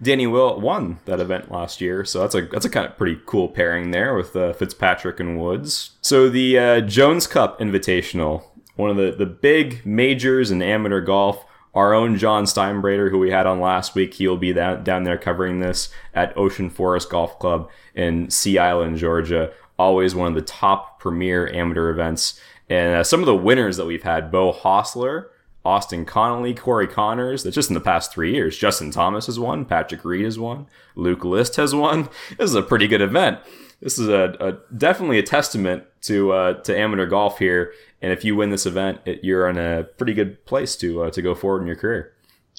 Danny 0.01 0.27
Will 0.27 0.61
won 0.61 0.99
that 1.05 1.21
event 1.21 1.51
last 1.51 1.81
year, 1.81 2.05
so 2.05 2.21
that's 2.21 2.35
a 2.35 2.43
that's 2.43 2.65
a 2.65 2.71
kind 2.71 2.87
of 2.87 2.97
pretty 2.97 3.21
cool 3.27 3.49
pairing 3.49 3.91
there 3.91 4.15
with 4.15 4.35
uh, 4.35 4.53
Fitzpatrick 4.53 5.21
and 5.21 5.41
Woods. 5.41 5.93
So 6.01 6.29
the 6.29 6.59
uh, 6.59 6.81
Jones 6.81 7.27
Cup 7.27 7.59
Invitational, 7.61 8.45
one 8.77 8.91
of 8.91 8.97
the 8.97 9.13
the 9.13 9.27
big 9.27 9.85
majors 9.85 10.51
in 10.51 10.63
amateur 10.63 11.01
golf 11.01 11.45
our 11.75 11.95
own 11.95 12.19
John 12.19 12.45
Steinbrader, 12.45 13.11
who 13.11 13.19
we 13.19 13.31
had 13.31 13.47
on 13.47 13.61
last 13.61 13.95
week, 13.95 14.15
he'll 14.15 14.37
be 14.37 14.53
down, 14.53 14.85
down 14.85 15.05
there 15.05 15.17
covering 15.17 15.61
this 15.61 15.89
at 16.15 16.37
Ocean 16.37 16.69
Forest 16.69 17.11
Golf 17.11 17.39
Club 17.39 17.71
in 17.95 18.31
Sea 18.31 18.59
Island, 18.59 18.99
Georgia. 18.99 19.53
Always 19.79 20.15
one 20.15 20.29
of 20.29 20.35
the 20.35 20.43
top 20.43 21.01
premier 21.01 21.51
amateur 21.53 21.89
events. 21.91 22.39
And 22.69 22.97
uh, 22.97 23.05
some 23.05 23.21
of 23.21 23.27
the 23.27 23.37
winners 23.37 23.79
that 23.79 23.87
we've 23.87 24.03
had 24.03 24.31
Beau 24.31 24.53
Hossler, 24.53 25.29
Austin 25.65 26.05
Connelly, 26.05 26.55
Corey 26.55 26.87
Conners. 26.87 27.43
that's 27.43 27.55
just 27.55 27.71
in 27.71 27.75
the 27.75 27.81
past 27.81 28.13
three 28.13 28.35
years. 28.35 28.59
Justin 28.59 28.91
Thomas 28.91 29.27
has 29.27 29.39
won, 29.39 29.65
Patrick 29.65 30.05
Reed 30.05 30.25
has 30.25 30.39
won, 30.39 30.67
Luke 30.95 31.25
List 31.25 31.57
has 31.57 31.75
won. 31.75 32.09
This 32.37 32.51
is 32.51 32.55
a 32.55 32.63
pretty 32.63 32.87
good 32.87 33.01
event. 33.01 33.39
This 33.83 33.99
is 33.99 34.09
a, 34.09 34.35
a 34.41 34.75
definitely 34.75 35.19
a 35.19 35.23
testament 35.23 35.85
to 36.03 36.33
uh, 36.33 36.53
to 36.63 36.79
amateur 36.79 37.07
golf 37.07 37.39
here 37.39 37.73
and 38.03 38.13
if 38.13 38.25
you 38.25 38.35
win 38.35 38.51
this 38.51 38.67
event, 38.67 39.01
it, 39.07 39.23
you're 39.23 39.49
in 39.49 39.57
a 39.57 39.85
pretty 39.85 40.13
good 40.13 40.45
place 40.45 40.75
to 40.77 41.05
uh, 41.05 41.11
to 41.11 41.23
go 41.23 41.35
forward 41.35 41.63
in 41.63 41.69
your 41.69 41.77
career. 41.77 42.13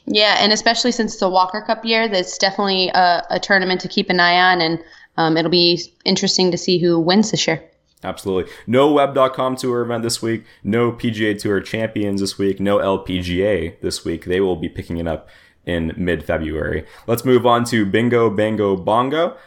Yeah, 0.05 0.37
and 0.39 0.51
especially 0.51 0.91
since 0.91 1.13
it's 1.13 1.21
a 1.21 1.29
Walker 1.29 1.61
Cup 1.61 1.85
year, 1.85 2.07
that's 2.07 2.37
definitely 2.37 2.89
a, 2.89 3.25
a 3.29 3.39
tournament 3.39 3.81
to 3.81 3.87
keep 3.87 4.09
an 4.09 4.19
eye 4.19 4.39
on, 4.39 4.61
and 4.61 4.79
um, 5.17 5.37
it'll 5.37 5.51
be 5.51 5.81
interesting 6.05 6.49
to 6.51 6.57
see 6.57 6.79
who 6.79 6.97
wins 6.99 7.31
this 7.31 7.45
year. 7.45 7.63
Absolutely. 8.05 8.51
No 8.67 8.91
Web.com 8.91 9.55
Tour 9.55 9.81
event 9.81 10.03
this 10.03 10.21
week. 10.21 10.43
No 10.63 10.91
PGA 10.91 11.39
Tour 11.39 11.61
champions 11.61 12.19
this 12.19 12.37
week. 12.37 12.59
No 12.59 12.77
LPGA 12.77 13.79
this 13.81 14.03
week. 14.03 14.25
They 14.25 14.41
will 14.41 14.57
be 14.57 14.67
picking 14.67 14.97
it 14.97 15.07
up 15.07 15.29
in 15.65 15.93
mid 15.95 16.25
February. 16.25 16.85
Let's 17.07 17.23
move 17.23 17.45
on 17.45 17.63
to 17.65 17.85
Bingo 17.85 18.29
Bango 18.29 18.75
Bongo. 18.75 19.37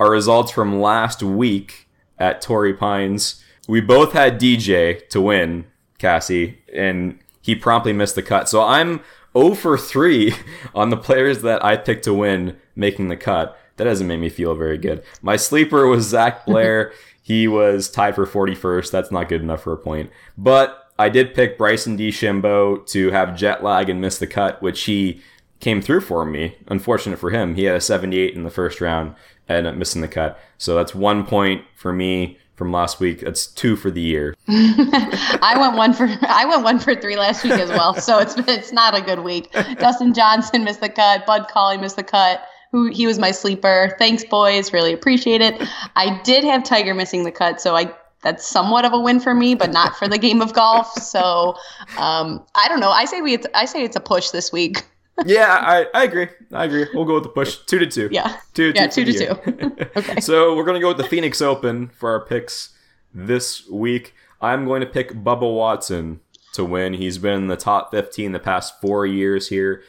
Our 0.00 0.10
results 0.10 0.50
from 0.50 0.80
last 0.80 1.22
week 1.22 1.86
at 2.18 2.40
Torrey 2.42 2.74
Pines 2.74 3.44
we 3.70 3.80
both 3.80 4.14
had 4.14 4.40
DJ 4.40 5.08
to 5.10 5.20
win, 5.20 5.64
Cassie, 5.98 6.58
and 6.74 7.20
he 7.40 7.54
promptly 7.54 7.92
missed 7.92 8.16
the 8.16 8.22
cut. 8.22 8.48
So 8.48 8.64
I'm 8.64 9.00
0 9.38 9.54
for 9.54 9.78
3 9.78 10.34
on 10.74 10.90
the 10.90 10.96
players 10.96 11.42
that 11.42 11.64
I 11.64 11.76
picked 11.76 12.02
to 12.04 12.12
win 12.12 12.56
making 12.74 13.08
the 13.08 13.16
cut. 13.16 13.56
That 13.76 13.84
doesn't 13.84 14.08
make 14.08 14.18
me 14.18 14.28
feel 14.28 14.56
very 14.56 14.76
good. 14.76 15.04
My 15.22 15.36
sleeper 15.36 15.86
was 15.86 16.08
Zach 16.08 16.44
Blair. 16.46 16.92
he 17.22 17.46
was 17.46 17.88
tied 17.88 18.16
for 18.16 18.26
41st. 18.26 18.90
That's 18.90 19.12
not 19.12 19.28
good 19.28 19.40
enough 19.40 19.62
for 19.62 19.72
a 19.72 19.78
point. 19.78 20.10
But 20.36 20.90
I 20.98 21.08
did 21.08 21.32
pick 21.32 21.56
Bryson 21.56 21.96
DeChambeau 21.96 22.84
to 22.88 23.10
have 23.12 23.36
jet 23.36 23.62
lag 23.62 23.88
and 23.88 24.00
miss 24.00 24.18
the 24.18 24.26
cut, 24.26 24.60
which 24.60 24.82
he 24.82 25.22
came 25.60 25.80
through 25.80 26.00
for 26.00 26.24
me. 26.24 26.56
Unfortunate 26.68 27.18
for 27.18 27.30
him. 27.30 27.54
He 27.54 27.64
had 27.64 27.76
a 27.76 27.80
78 27.80 28.34
in 28.34 28.42
the 28.42 28.50
first 28.50 28.80
round 28.80 29.14
and 29.48 29.66
up 29.66 29.74
missing 29.76 30.00
the 30.00 30.08
cut. 30.08 30.38
So 30.58 30.74
that's 30.74 30.94
one 30.94 31.24
point 31.26 31.64
for 31.76 31.92
me 31.92 32.38
from 32.56 32.72
last 32.72 33.00
week. 33.00 33.20
That's 33.20 33.46
two 33.46 33.76
for 33.76 33.90
the 33.90 34.00
year. 34.00 34.34
I 34.48 35.56
went 35.58 35.76
one 35.76 35.92
for 35.92 36.08
I 36.22 36.44
went 36.46 36.62
one 36.62 36.78
for 36.78 36.94
three 36.94 37.16
last 37.16 37.42
week 37.42 37.54
as 37.54 37.70
well, 37.70 37.94
so 37.94 38.18
it's 38.18 38.34
it's 38.36 38.72
not 38.72 38.94
a 38.94 39.00
good 39.00 39.20
week. 39.20 39.50
Dustin 39.78 40.12
Johnson 40.12 40.64
missed 40.64 40.80
the 40.80 40.90
cut. 40.90 41.24
Bud 41.26 41.46
Cauley 41.50 41.78
missed 41.78 41.96
the 41.96 42.02
cut. 42.02 42.42
Who 42.72 42.90
he 42.90 43.06
was 43.06 43.18
my 43.18 43.30
sleeper. 43.30 43.96
Thanks, 43.98 44.24
boys. 44.24 44.72
Really 44.72 44.92
appreciate 44.92 45.40
it. 45.40 45.60
I 45.96 46.20
did 46.22 46.44
have 46.44 46.62
Tiger 46.62 46.94
missing 46.94 47.24
the 47.24 47.32
cut, 47.32 47.60
so 47.60 47.76
I 47.76 47.92
that's 48.22 48.46
somewhat 48.46 48.84
of 48.84 48.92
a 48.92 49.00
win 49.00 49.20
for 49.20 49.34
me, 49.34 49.54
but 49.54 49.72
not 49.72 49.96
for 49.96 50.06
the 50.06 50.18
game 50.18 50.42
of 50.42 50.52
golf. 50.52 50.92
So 50.92 51.56
um, 51.96 52.44
I 52.54 52.68
don't 52.68 52.80
know. 52.80 52.90
I 52.90 53.06
say 53.06 53.22
we 53.22 53.38
I 53.54 53.64
say 53.64 53.82
it's 53.84 53.96
a 53.96 54.00
push 54.00 54.30
this 54.30 54.52
week 54.52 54.84
yeah, 55.26 55.58
I, 55.60 55.86
I 55.94 56.04
agree. 56.04 56.28
I 56.52 56.64
agree. 56.64 56.86
We'll 56.94 57.04
go 57.04 57.14
with 57.14 57.24
the 57.24 57.30
push 57.30 57.58
two 57.66 57.78
to 57.78 57.86
two. 57.86 58.08
Yeah, 58.10 58.36
two, 58.54 58.72
yeah, 58.74 58.86
two, 58.86 59.04
two 59.04 59.12
to 59.12 59.26
two. 59.26 59.86
okay. 59.96 60.20
So 60.20 60.54
we're 60.56 60.64
gonna 60.64 60.80
go 60.80 60.88
with 60.88 60.96
the 60.96 61.04
Phoenix 61.04 61.40
Open 61.40 61.88
for 61.88 62.10
our 62.10 62.24
picks 62.24 62.70
this 63.12 63.68
week. 63.68 64.14
I'm 64.40 64.64
going 64.64 64.80
to 64.80 64.86
pick 64.86 65.12
Bubba 65.12 65.54
Watson 65.54 66.20
to 66.54 66.64
win. 66.64 66.94
He's 66.94 67.18
been 67.18 67.34
in 67.42 67.46
the 67.48 67.56
top 67.56 67.90
15 67.90 68.32
the 68.32 68.38
past 68.38 68.80
four 68.80 69.06
years 69.06 69.48
here. 69.48 69.82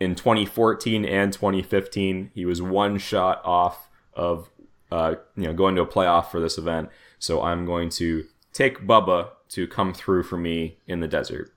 In 0.00 0.14
2014 0.14 1.04
and 1.04 1.32
2015, 1.32 2.32
he 2.34 2.44
was 2.44 2.60
one 2.60 2.98
shot 2.98 3.40
off 3.44 3.88
of 4.14 4.50
uh, 4.90 5.14
you 5.36 5.44
know 5.44 5.54
going 5.54 5.76
to 5.76 5.82
a 5.82 5.86
playoff 5.86 6.30
for 6.30 6.40
this 6.40 6.58
event. 6.58 6.90
So 7.18 7.42
I'm 7.42 7.64
going 7.64 7.88
to 7.90 8.24
take 8.52 8.80
Bubba 8.80 9.28
to 9.50 9.66
come 9.66 9.94
through 9.94 10.24
for 10.24 10.36
me 10.36 10.78
in 10.86 11.00
the 11.00 11.08
desert. 11.08 11.52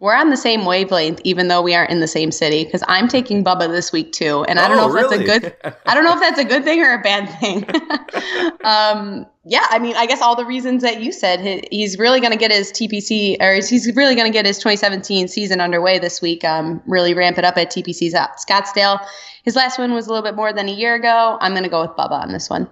We're 0.00 0.14
on 0.14 0.30
the 0.30 0.36
same 0.36 0.64
wavelength, 0.64 1.20
even 1.24 1.48
though 1.48 1.60
we 1.60 1.74
aren't 1.74 1.90
in 1.90 1.98
the 1.98 2.06
same 2.06 2.30
city. 2.30 2.64
Because 2.64 2.84
I'm 2.86 3.08
taking 3.08 3.42
Bubba 3.42 3.68
this 3.68 3.90
week 3.90 4.12
too, 4.12 4.44
and 4.44 4.60
I 4.60 4.68
don't 4.68 4.78
oh, 4.78 4.82
know 4.82 4.88
if 4.88 4.94
really? 4.94 5.26
that's 5.26 5.44
a 5.44 5.50
good. 5.50 5.76
I 5.86 5.94
don't 5.94 6.04
know 6.04 6.14
if 6.14 6.20
that's 6.20 6.38
a 6.38 6.44
good 6.44 6.62
thing 6.62 6.80
or 6.80 6.94
a 6.94 7.02
bad 7.02 7.26
thing. 7.40 7.64
um, 8.64 9.26
yeah, 9.44 9.66
I 9.70 9.80
mean, 9.80 9.96
I 9.96 10.06
guess 10.06 10.22
all 10.22 10.36
the 10.36 10.44
reasons 10.44 10.82
that 10.82 11.02
you 11.02 11.10
said, 11.10 11.66
he's 11.72 11.98
really 11.98 12.20
going 12.20 12.32
to 12.32 12.38
get 12.38 12.52
his 12.52 12.70
TPC, 12.70 13.40
or 13.40 13.54
he's 13.54 13.90
really 13.96 14.14
going 14.14 14.30
to 14.30 14.32
get 14.32 14.46
his 14.46 14.58
2017 14.58 15.26
season 15.26 15.60
underway 15.60 15.98
this 15.98 16.22
week. 16.22 16.44
Um, 16.44 16.80
really 16.86 17.12
ramp 17.12 17.36
it 17.36 17.44
up 17.44 17.56
at 17.56 17.72
TPC 17.72 18.12
Scottsdale. 18.12 19.04
His 19.42 19.56
last 19.56 19.78
win 19.78 19.94
was 19.94 20.06
a 20.06 20.10
little 20.10 20.22
bit 20.22 20.36
more 20.36 20.52
than 20.52 20.68
a 20.68 20.72
year 20.72 20.94
ago. 20.94 21.38
I'm 21.40 21.52
going 21.52 21.64
to 21.64 21.70
go 21.70 21.80
with 21.80 21.92
Bubba 21.92 22.22
on 22.22 22.32
this 22.32 22.48
one. 22.48 22.68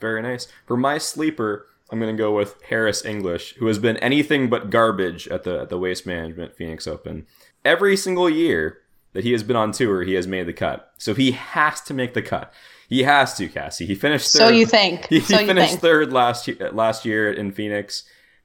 Very 0.00 0.22
nice. 0.22 0.46
For 0.66 0.76
my 0.76 0.98
sleeper, 0.98 1.66
I'm 1.90 1.98
going 1.98 2.14
to 2.14 2.20
go 2.20 2.34
with 2.34 2.60
Harris 2.68 3.04
English, 3.04 3.54
who 3.54 3.66
has 3.66 3.78
been 3.78 3.96
anything 3.98 4.48
but 4.48 4.70
garbage 4.70 5.26
at 5.28 5.44
the 5.44 5.60
at 5.60 5.68
the 5.68 5.78
Waste 5.78 6.06
Management 6.06 6.54
Phoenix 6.56 6.86
Open. 6.86 7.26
Every 7.64 7.96
single 7.96 8.30
year 8.30 8.78
that 9.12 9.24
he 9.24 9.32
has 9.32 9.42
been 9.42 9.56
on 9.56 9.72
tour, 9.72 10.02
he 10.02 10.14
has 10.14 10.26
made 10.26 10.46
the 10.46 10.52
cut. 10.52 10.92
So 10.98 11.14
he 11.14 11.32
has 11.32 11.80
to 11.82 11.94
make 11.94 12.14
the 12.14 12.22
cut. 12.22 12.52
He 12.88 13.02
has 13.02 13.36
to, 13.36 13.48
Cassie. 13.48 13.86
He 13.86 13.94
finished 13.94 14.32
third. 14.32 14.38
So 14.42 14.48
you 14.48 14.66
think? 14.66 15.06
He, 15.06 15.20
so 15.20 15.38
he 15.38 15.46
finished 15.46 15.70
think. 15.70 15.80
third 15.80 16.12
last 16.12 16.48
year, 16.48 16.70
last 16.72 17.04
year 17.04 17.32
in 17.32 17.52
Phoenix. 17.52 18.04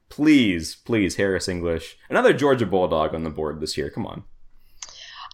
Please, 0.10 0.76
please, 0.76 1.16
Harris 1.16 1.48
English. 1.48 1.98
Another 2.10 2.32
Georgia 2.32 2.66
Bulldog 2.66 3.16
on 3.16 3.24
the 3.24 3.30
board 3.32 3.60
this 3.60 3.76
year. 3.76 3.90
Come 3.90 4.06
on. 4.06 4.24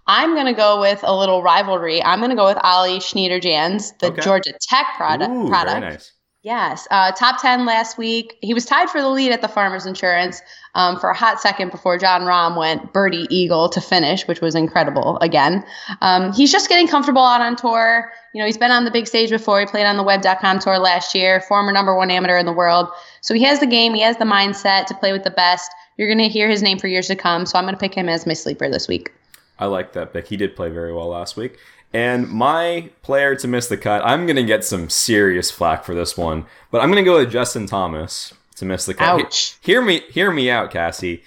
I'm 0.08 0.34
going 0.34 0.47
to 0.47 0.54
go 0.54 0.80
with 0.80 1.02
a 1.04 1.15
little 1.15 1.43
rivalry. 1.43 2.02
I'm 2.04 2.19
going 2.19 2.32
to 2.32 2.36
go 2.36 2.45
with 2.45 2.58
Ollie 2.63 3.00
Schniederjans, 3.00 3.97
the 4.00 4.08
okay. 4.08 4.21
Georgia 4.21 4.54
Tech 4.62 4.88
product. 4.95 5.32
Ooh, 5.32 5.47
product. 5.47 5.80
Very 5.80 5.91
nice. 5.91 6.12
Yes, 6.43 6.88
uh, 6.89 7.12
top 7.12 7.39
10 7.39 7.67
last 7.67 7.99
week. 7.99 8.36
He 8.41 8.56
was 8.56 8.65
tied 8.65 8.89
for 8.89 8.99
the 8.99 9.10
lead 9.10 9.32
at 9.32 9.41
the 9.41 9.47
Farmers 9.47 9.86
Insurance 9.86 10.41
um, 10.73 10.99
for 10.99 11.12
a 11.12 11.15
hot 11.15 11.39
second 11.39 11.69
before 11.69 11.99
Jon 11.99 12.21
Rahm 12.21 12.58
went 12.58 12.93
birdie 12.93 13.27
eagle 13.30 13.69
to 13.69 13.80
finish, 13.80 14.27
which 14.27 14.41
was 14.41 14.56
incredible 14.56 15.19
again. 15.19 15.63
Um, 16.01 16.34
he's 16.34 16.51
just 16.51 16.67
getting 16.67 16.88
comfortable 16.88 17.21
out 17.21 17.41
on 17.41 17.56
tour. 17.56 18.12
You 18.34 18.39
know, 18.39 18.47
he's 18.47 18.58
been 18.58 18.71
on 18.71 18.86
the 18.86 18.91
big 18.91 19.06
stage 19.06 19.30
before. 19.30 19.60
He 19.60 19.67
played 19.67 19.86
on 19.86 19.97
the 19.97 20.04
web.com 20.04 20.58
tour 20.58 20.80
last 20.80 21.13
year, 21.13 21.41
former 21.41 21.71
number 21.71 21.95
one 21.95 22.10
amateur 22.10 22.39
in 22.39 22.47
the 22.47 22.54
world. 22.54 22.89
So 23.21 23.36
he 23.36 23.43
has 23.43 23.60
the 23.60 23.67
game, 23.67 23.93
he 23.93 24.01
has 24.01 24.17
the 24.17 24.25
mindset 24.25 24.88
to 24.88 24.95
play 24.95 25.13
with 25.13 25.23
the 25.23 25.30
best. 25.30 25.71
You're 25.97 26.08
going 26.08 26.27
to 26.27 26.27
hear 26.27 26.49
his 26.49 26.63
name 26.63 26.80
for 26.80 26.88
years 26.88 27.06
to 27.08 27.15
come. 27.15 27.45
So 27.45 27.60
I'm 27.60 27.65
going 27.65 27.75
to 27.75 27.80
pick 27.80 27.93
him 27.93 28.10
as 28.10 28.25
my 28.25 28.34
sleeper 28.34 28.67
this 28.67 28.88
week. 28.88 29.13
I 29.60 29.65
like 29.65 29.93
that 29.93 30.12
pick. 30.12 30.27
He 30.27 30.38
did 30.38 30.56
play 30.56 30.69
very 30.69 30.91
well 30.91 31.10
last 31.10 31.38
week. 31.38 31.60
And 31.93 32.30
my 32.30 32.89
player 33.01 33.36
to 33.36 33.47
miss 33.47 33.67
the 33.67 33.77
cut, 33.77 34.01
I'm 34.06 34.25
going 34.25 34.38
to 34.38 34.43
get 34.43 34.63
some 34.63 34.89
serious 34.89 35.51
flack 35.51 35.84
for 35.84 35.93
this 35.93 36.17
one, 36.17 36.45
but 36.71 36.82
I'm 36.82 36.89
going 36.89 37.04
to 37.04 37.10
go 37.10 37.17
with 37.17 37.32
Justin 37.32 37.65
Thomas 37.65 38.34
to 38.56 38.65
miss 38.65 38.86
the 38.86 38.93
cut. 38.93 39.19
Ouch. 39.19 39.58
Hear 39.62 39.82
me, 39.82 40.01
hear 40.10 40.32
me 40.32 40.49
out, 40.49 40.71
Cassie. 40.71 41.23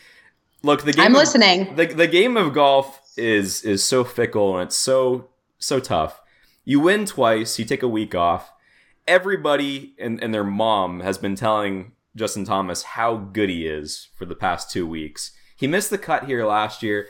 Look, 0.62 0.84
the 0.84 0.92
game. 0.92 1.04
I'm 1.04 1.14
of, 1.14 1.18
listening. 1.18 1.76
The, 1.76 1.86
the 1.86 2.06
game 2.06 2.36
of 2.36 2.54
golf 2.54 3.00
is 3.16 3.62
is 3.62 3.84
so 3.84 4.02
fickle 4.02 4.58
and 4.58 4.66
it's 4.66 4.76
so 4.76 5.28
so 5.58 5.78
tough. 5.78 6.20
You 6.64 6.80
win 6.80 7.04
twice, 7.04 7.58
you 7.58 7.64
take 7.66 7.82
a 7.82 7.88
week 7.88 8.14
off. 8.14 8.50
Everybody 9.06 9.94
and, 9.98 10.22
and 10.22 10.32
their 10.32 10.44
mom 10.44 11.00
has 11.00 11.18
been 11.18 11.34
telling 11.34 11.92
Justin 12.16 12.44
Thomas 12.46 12.82
how 12.82 13.16
good 13.16 13.50
he 13.50 13.66
is 13.66 14.08
for 14.16 14.24
the 14.24 14.34
past 14.34 14.70
two 14.70 14.86
weeks. 14.86 15.32
He 15.56 15.66
missed 15.66 15.90
the 15.90 15.98
cut 15.98 16.24
here 16.24 16.46
last 16.46 16.82
year. 16.82 17.08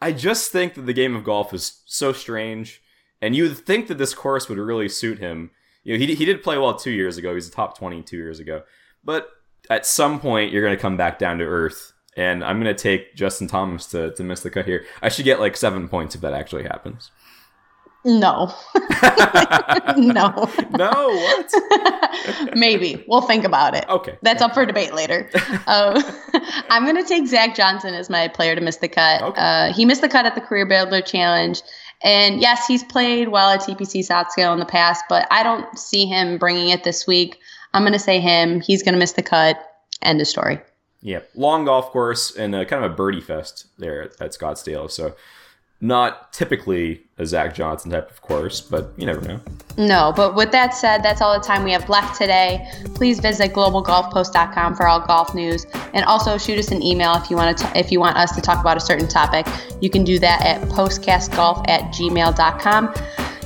I 0.00 0.12
just 0.12 0.50
think 0.50 0.74
that 0.74 0.86
the 0.86 0.94
game 0.94 1.14
of 1.14 1.24
golf 1.24 1.52
is 1.52 1.82
so 1.84 2.12
strange 2.12 2.80
and 3.20 3.34
you 3.34 3.44
would 3.44 3.58
think 3.58 3.88
that 3.88 3.98
this 3.98 4.14
course 4.14 4.48
would 4.48 4.58
really 4.58 4.88
suit 4.88 5.18
him. 5.18 5.50
You 5.84 5.94
know, 5.94 6.04
he, 6.04 6.14
he 6.14 6.24
did 6.24 6.42
play 6.42 6.58
well 6.58 6.74
two 6.74 6.90
years 6.90 7.16
ago. 7.16 7.30
He 7.30 7.34
was 7.36 7.48
a 7.48 7.52
top 7.52 7.78
20 7.78 8.02
two 8.02 8.16
years 8.16 8.40
ago. 8.40 8.62
But 9.04 9.28
at 9.70 9.86
some 9.86 10.20
point, 10.20 10.52
you're 10.52 10.62
going 10.62 10.76
to 10.76 10.80
come 10.80 10.96
back 10.96 11.18
down 11.18 11.38
to 11.38 11.44
earth. 11.44 11.92
And 12.16 12.42
I'm 12.42 12.60
going 12.60 12.74
to 12.74 12.82
take 12.82 13.14
Justin 13.14 13.46
Thomas 13.46 13.86
to, 13.88 14.12
to 14.14 14.24
miss 14.24 14.40
the 14.40 14.50
cut 14.50 14.64
here. 14.64 14.84
I 15.02 15.08
should 15.08 15.24
get 15.24 15.38
like 15.38 15.56
seven 15.56 15.88
points 15.88 16.14
if 16.14 16.22
that 16.22 16.32
actually 16.32 16.64
happens. 16.64 17.10
No. 18.06 18.54
no. 19.96 20.48
No, 20.70 20.90
what? 20.92 21.52
Maybe. 22.54 23.04
We'll 23.08 23.22
think 23.22 23.44
about 23.44 23.74
it. 23.74 23.84
Okay. 23.88 24.16
That's 24.22 24.40
up 24.40 24.54
for 24.54 24.64
debate 24.64 24.94
later. 24.94 25.30
Um, 25.68 25.96
I'm 26.70 26.84
going 26.84 26.96
to 26.96 27.02
take 27.02 27.26
Zach 27.26 27.56
Johnson 27.56 27.92
as 27.92 28.08
my 28.08 28.28
player 28.28 28.54
to 28.54 28.60
miss 28.60 28.76
the 28.76 28.88
cut. 28.88 29.20
Okay. 29.20 29.40
Uh, 29.40 29.72
he 29.72 29.84
missed 29.84 30.00
the 30.00 30.08
cut 30.08 30.24
at 30.24 30.36
the 30.36 30.40
Career 30.40 30.64
Builder 30.64 31.00
Challenge. 31.00 31.60
And 32.02 32.40
yes, 32.40 32.66
he's 32.66 32.84
played 32.84 33.28
well 33.28 33.50
at 33.50 33.60
TPC 33.60 34.06
Scottsdale 34.06 34.52
in 34.52 34.58
the 34.58 34.66
past, 34.66 35.04
but 35.08 35.26
I 35.30 35.42
don't 35.42 35.78
see 35.78 36.06
him 36.06 36.38
bringing 36.38 36.68
it 36.68 36.84
this 36.84 37.06
week. 37.06 37.38
I'm 37.72 37.82
going 37.82 37.92
to 37.92 37.98
say 37.98 38.20
him. 38.20 38.60
He's 38.60 38.82
going 38.82 38.94
to 38.94 38.98
miss 38.98 39.12
the 39.12 39.22
cut. 39.22 39.58
End 40.02 40.20
of 40.20 40.26
story. 40.26 40.60
Yep. 41.02 41.30
Long 41.34 41.64
golf 41.64 41.90
course 41.90 42.34
and 42.36 42.54
a, 42.54 42.66
kind 42.66 42.84
of 42.84 42.92
a 42.92 42.94
birdie 42.94 43.20
fest 43.20 43.66
there 43.78 44.02
at, 44.02 44.20
at 44.20 44.32
Scottsdale. 44.32 44.90
So 44.90 45.14
not 45.80 46.32
typically 46.32 47.05
a 47.18 47.24
Zach 47.24 47.54
Johnson 47.54 47.90
type 47.90 48.10
of 48.10 48.20
course, 48.20 48.60
but 48.60 48.92
you 48.96 49.06
never 49.06 49.20
know. 49.22 49.40
No, 49.78 50.12
but 50.14 50.34
with 50.34 50.52
that 50.52 50.74
said, 50.74 51.02
that's 51.02 51.22
all 51.22 51.38
the 51.38 51.44
time 51.44 51.64
we 51.64 51.72
have 51.72 51.88
left 51.88 52.16
today. 52.18 52.70
Please 52.94 53.20
visit 53.20 53.52
globalgolfpost.com 53.52 54.74
for 54.74 54.86
all 54.86 55.00
golf 55.00 55.34
news, 55.34 55.66
and 55.94 56.04
also 56.04 56.36
shoot 56.36 56.58
us 56.58 56.70
an 56.70 56.82
email 56.82 57.14
if 57.14 57.30
you 57.30 57.36
want 57.36 57.56
to 57.56 57.78
if 57.78 57.90
you 57.90 58.00
want 58.00 58.16
us 58.16 58.34
to 58.34 58.42
talk 58.42 58.60
about 58.60 58.76
a 58.76 58.80
certain 58.80 59.08
topic. 59.08 59.46
You 59.80 59.88
can 59.88 60.04
do 60.04 60.18
that 60.18 60.42
at 60.42 60.60
postcastgolf 60.68 61.68
at 61.68 61.92
gmail.com. 61.92 62.94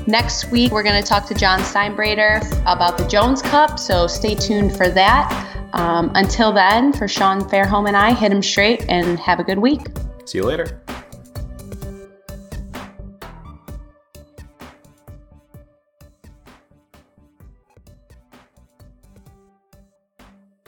Next 0.07 0.51
week, 0.51 0.73
we're 0.73 0.83
going 0.83 1.01
to 1.01 1.07
talk 1.07 1.27
to 1.27 1.35
John 1.35 1.61
Steinbreder 1.61 2.43
about 2.63 2.99
the 2.99 3.07
Jones 3.07 3.43
Cup, 3.43 3.79
so 3.79 4.07
stay 4.07 4.35
tuned 4.35 4.77
for 4.77 4.89
that. 4.89 5.47
Um, 5.73 6.11
until 6.15 6.53
then, 6.53 6.93
for 6.93 7.07
Sean 7.07 7.43
Fairholm 7.43 7.87
and 7.87 7.97
I, 7.97 8.13
hit 8.15 8.33
him 8.33 8.43
straight 8.43 8.85
and 8.89 9.21
have 9.21 9.39
a 9.39 9.45
good 9.45 9.59
week. 9.59 9.87
See 10.25 10.39
you 10.39 10.45
later. 10.45 10.81